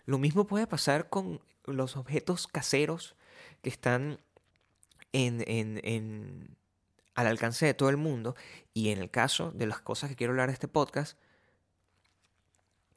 Lo 0.05 0.17
mismo 0.17 0.47
puede 0.47 0.67
pasar 0.67 1.09
con 1.09 1.41
los 1.65 1.95
objetos 1.95 2.47
caseros 2.47 3.15
que 3.61 3.69
están 3.69 4.19
en, 5.13 5.43
en, 5.47 6.57
al 7.15 7.27
alcance 7.27 7.65
de 7.65 7.73
todo 7.73 7.89
el 7.89 7.97
mundo. 7.97 8.35
Y 8.73 8.89
en 8.89 8.99
el 8.99 9.09
caso 9.09 9.51
de 9.51 9.67
las 9.67 9.79
cosas 9.79 10.09
que 10.09 10.15
quiero 10.15 10.33
hablar 10.33 10.47
de 10.49 10.53
este 10.53 10.67
podcast, 10.67 11.17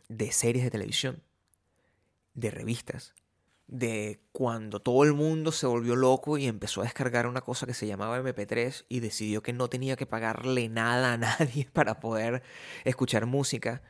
de 0.08 0.30
series 0.32 0.64
de 0.64 0.70
televisión, 0.70 1.22
de 2.34 2.50
revistas, 2.50 3.14
de 3.66 4.20
cuando 4.32 4.80
todo 4.80 5.02
el 5.02 5.12
mundo 5.12 5.50
se 5.50 5.66
volvió 5.66 5.96
loco 5.96 6.38
y 6.38 6.46
empezó 6.46 6.80
a 6.80 6.84
descargar 6.84 7.26
una 7.26 7.40
cosa 7.40 7.66
que 7.66 7.74
se 7.74 7.86
llamaba 7.86 8.20
MP3 8.20 8.84
y 8.88 9.00
decidió 9.00 9.42
que 9.42 9.52
no 9.52 9.68
tenía 9.68 9.96
que 9.96 10.06
pagarle 10.06 10.68
nada 10.68 11.14
a 11.14 11.16
nadie 11.16 11.68
para 11.72 11.98
poder 11.98 12.42
escuchar 12.84 13.26
música. 13.26 13.82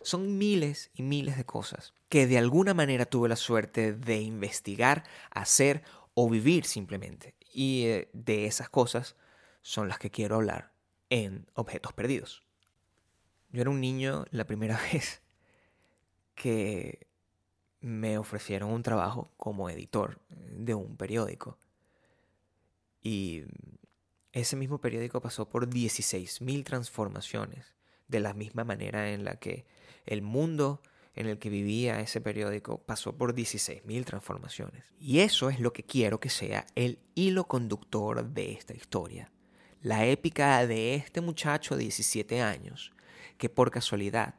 Son 0.00 0.38
miles 0.38 0.90
y 0.94 1.02
miles 1.02 1.36
de 1.36 1.44
cosas 1.44 1.92
que 2.08 2.26
de 2.26 2.38
alguna 2.38 2.72
manera 2.72 3.04
tuve 3.04 3.28
la 3.28 3.36
suerte 3.36 3.92
de 3.92 4.20
investigar, 4.20 5.04
hacer 5.30 5.82
o 6.14 6.30
vivir 6.30 6.64
simplemente. 6.64 7.34
Y 7.52 7.84
eh, 7.84 8.08
de 8.12 8.46
esas 8.46 8.70
cosas 8.70 9.16
son 9.62 9.88
las 9.88 9.98
que 9.98 10.10
quiero 10.10 10.36
hablar 10.36 10.72
en 11.10 11.46
Objetos 11.54 11.92
Perdidos. 11.92 12.44
Yo 13.50 13.62
era 13.62 13.70
un 13.70 13.80
niño 13.80 14.26
la 14.30 14.46
primera 14.46 14.80
vez 14.92 15.22
que 16.34 17.06
me 17.80 18.18
ofrecieron 18.18 18.70
un 18.70 18.82
trabajo 18.82 19.30
como 19.36 19.70
editor 19.70 20.20
de 20.28 20.74
un 20.74 20.96
periódico. 20.96 21.58
Y 23.00 23.44
ese 24.32 24.56
mismo 24.56 24.80
periódico 24.80 25.20
pasó 25.20 25.48
por 25.48 25.68
16.000 25.68 26.64
transformaciones, 26.64 27.74
de 28.08 28.20
la 28.20 28.34
misma 28.34 28.64
manera 28.64 29.12
en 29.12 29.24
la 29.24 29.36
que 29.36 29.66
el 30.06 30.22
mundo 30.22 30.82
en 31.14 31.26
el 31.26 31.38
que 31.38 31.50
vivía 31.50 32.00
ese 32.00 32.20
periódico 32.20 32.78
pasó 32.78 33.16
por 33.16 33.34
16.000 33.34 34.04
transformaciones. 34.04 34.84
Y 35.00 35.20
eso 35.20 35.50
es 35.50 35.58
lo 35.58 35.72
que 35.72 35.82
quiero 35.82 36.20
que 36.20 36.30
sea 36.30 36.66
el 36.76 37.00
hilo 37.14 37.48
conductor 37.48 38.24
de 38.24 38.52
esta 38.52 38.74
historia. 38.74 39.32
La 39.82 40.06
épica 40.06 40.66
de 40.66 40.96
este 40.96 41.20
muchacho 41.20 41.76
de 41.76 41.82
17 41.82 42.42
años, 42.42 42.92
que 43.36 43.48
por 43.48 43.70
casualidad 43.70 44.34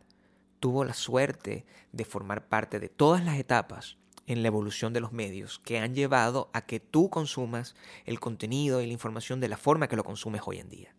tuvo 0.60 0.84
la 0.84 0.94
suerte 0.94 1.66
de 1.94 2.04
formar 2.04 2.50
parte 2.50 2.78
de 2.82 2.90
todas 2.90 3.24
las 3.24 3.40
etapas 3.40 3.98
en 4.28 4.42
la 4.42 4.50
evolución 4.50 4.92
de 4.92 5.00
los 5.00 5.14
medios 5.14 5.60
que 5.60 5.80
han 5.80 5.96
llevado 5.96 6.50
a 6.52 6.66
que 6.66 6.82
tú 6.82 7.10
consumas 7.10 7.74
el 8.06 8.20
contenido 8.20 8.82
y 8.82 8.88
la 8.88 8.92
información 8.92 9.40
de 9.40 9.48
la 9.48 9.56
forma 9.56 9.88
que 9.88 9.96
lo 9.96 10.04
consumes 10.04 10.42
hoy 10.46 10.60
en 10.60 10.68
día. 10.68 10.94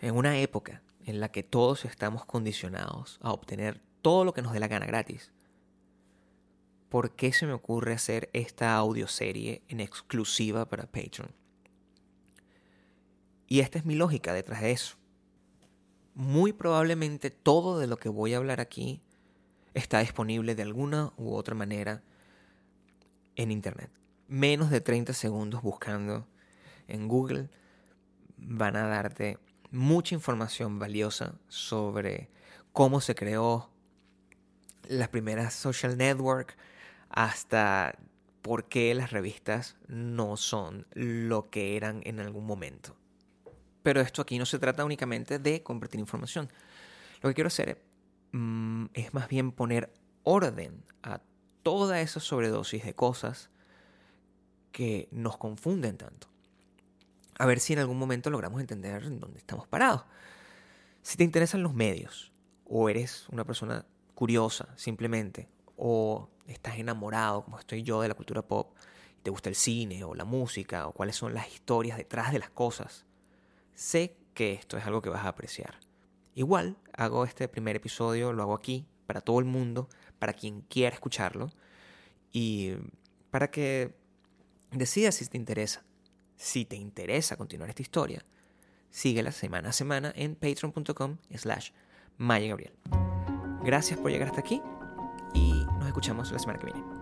En 0.00 0.16
una 0.16 0.36
época 0.38 0.82
en 1.04 1.20
la 1.20 1.30
que 1.30 1.44
todos 1.44 1.84
estamos 1.84 2.24
condicionados 2.24 3.20
a 3.22 3.32
obtener 3.32 3.80
todo 4.02 4.24
lo 4.24 4.34
que 4.34 4.42
nos 4.42 4.52
dé 4.52 4.58
la 4.58 4.66
gana 4.66 4.86
gratis, 4.86 5.30
¿por 6.88 7.14
qué 7.14 7.32
se 7.32 7.46
me 7.46 7.52
ocurre 7.52 7.94
hacer 7.94 8.28
esta 8.32 8.74
audioserie 8.74 9.62
en 9.68 9.78
exclusiva 9.78 10.68
para 10.68 10.90
Patreon? 10.90 11.41
Y 13.52 13.60
esta 13.60 13.78
es 13.78 13.84
mi 13.84 13.94
lógica 13.94 14.32
detrás 14.32 14.62
de 14.62 14.72
eso 14.72 14.96
muy 16.14 16.52
probablemente 16.52 17.30
todo 17.30 17.78
de 17.78 17.86
lo 17.86 17.96
que 17.96 18.08
voy 18.08 18.34
a 18.34 18.36
hablar 18.36 18.60
aquí 18.60 19.00
está 19.74 20.00
disponible 20.00 20.54
de 20.54 20.62
alguna 20.62 21.12
u 21.16 21.34
otra 21.34 21.54
manera 21.54 22.02
en 23.36 23.50
Internet. 23.50 23.90
Menos 24.28 24.70
de 24.70 24.80
30 24.80 25.14
segundos 25.14 25.62
buscando 25.62 26.26
en 26.88 27.08
Google 27.08 27.48
van 28.36 28.76
a 28.76 28.86
darte 28.86 29.38
mucha 29.70 30.14
información 30.14 30.78
valiosa 30.78 31.34
sobre 31.48 32.28
cómo 32.72 33.00
se 33.00 33.14
creó 33.14 33.70
las 34.88 35.08
primeras 35.08 35.54
social 35.54 35.96
network 35.96 36.56
hasta 37.08 37.98
por 38.42 38.68
qué 38.68 38.94
las 38.94 39.12
revistas 39.12 39.76
no 39.86 40.36
son 40.36 40.86
lo 40.92 41.48
que 41.48 41.76
eran 41.76 42.02
en 42.04 42.20
algún 42.20 42.44
momento. 42.44 42.96
Pero 43.82 44.00
esto 44.00 44.22
aquí 44.22 44.38
no 44.38 44.46
se 44.46 44.58
trata 44.58 44.84
únicamente 44.84 45.38
de 45.38 45.62
compartir 45.62 46.00
información. 46.00 46.50
Lo 47.20 47.28
que 47.28 47.34
quiero 47.34 47.48
hacer 47.48 47.82
mm, 48.32 48.86
es 48.94 49.14
más 49.14 49.28
bien 49.28 49.52
poner 49.52 49.92
orden 50.22 50.84
a 51.02 51.20
toda 51.62 52.00
esa 52.00 52.20
sobredosis 52.20 52.84
de 52.84 52.94
cosas 52.94 53.50
que 54.72 55.08
nos 55.10 55.36
confunden 55.36 55.96
tanto. 55.96 56.28
A 57.38 57.46
ver 57.46 57.60
si 57.60 57.72
en 57.72 57.78
algún 57.78 57.98
momento 57.98 58.30
logramos 58.30 58.60
entender 58.60 59.02
dónde 59.18 59.38
estamos 59.38 59.66
parados. 59.66 60.04
Si 61.02 61.16
te 61.16 61.24
interesan 61.24 61.62
los 61.62 61.74
medios, 61.74 62.32
o 62.64 62.88
eres 62.88 63.28
una 63.28 63.44
persona 63.44 63.84
curiosa 64.14 64.68
simplemente, 64.76 65.48
o 65.76 66.30
estás 66.46 66.78
enamorado, 66.78 67.44
como 67.44 67.58
estoy 67.58 67.82
yo, 67.82 68.00
de 68.00 68.08
la 68.08 68.14
cultura 68.14 68.42
pop, 68.42 68.76
y 69.18 69.22
te 69.22 69.30
gusta 69.30 69.48
el 69.48 69.56
cine 69.56 70.04
o 70.04 70.14
la 70.14 70.24
música, 70.24 70.86
o 70.86 70.92
cuáles 70.92 71.16
son 71.16 71.34
las 71.34 71.52
historias 71.52 71.98
detrás 71.98 72.32
de 72.32 72.38
las 72.38 72.50
cosas, 72.50 73.04
sé 73.74 74.16
que 74.34 74.52
esto 74.52 74.76
es 74.76 74.86
algo 74.86 75.02
que 75.02 75.10
vas 75.10 75.24
a 75.24 75.28
apreciar. 75.28 75.78
Igual 76.34 76.76
hago 76.92 77.24
este 77.24 77.48
primer 77.48 77.76
episodio, 77.76 78.32
lo 78.32 78.42
hago 78.42 78.54
aquí, 78.54 78.86
para 79.06 79.20
todo 79.20 79.38
el 79.38 79.44
mundo, 79.44 79.88
para 80.18 80.32
quien 80.32 80.62
quiera 80.62 80.94
escucharlo, 80.94 81.50
y 82.32 82.72
para 83.30 83.50
que 83.50 83.94
decidas 84.70 85.16
si 85.16 85.26
te 85.26 85.36
interesa. 85.36 85.84
Si 86.36 86.64
te 86.64 86.76
interesa 86.76 87.36
continuar 87.36 87.68
esta 87.68 87.82
historia, 87.82 88.24
síguela 88.90 89.30
semana 89.32 89.68
a 89.68 89.72
semana 89.72 90.12
en 90.16 90.34
patreon.com 90.34 91.18
slash 91.34 91.70
Gabriel. 92.18 92.72
Gracias 93.62 93.98
por 93.98 94.10
llegar 94.10 94.28
hasta 94.28 94.40
aquí 94.40 94.60
y 95.34 95.64
nos 95.78 95.86
escuchamos 95.86 96.32
la 96.32 96.38
semana 96.38 96.58
que 96.58 96.66
viene. 96.66 97.01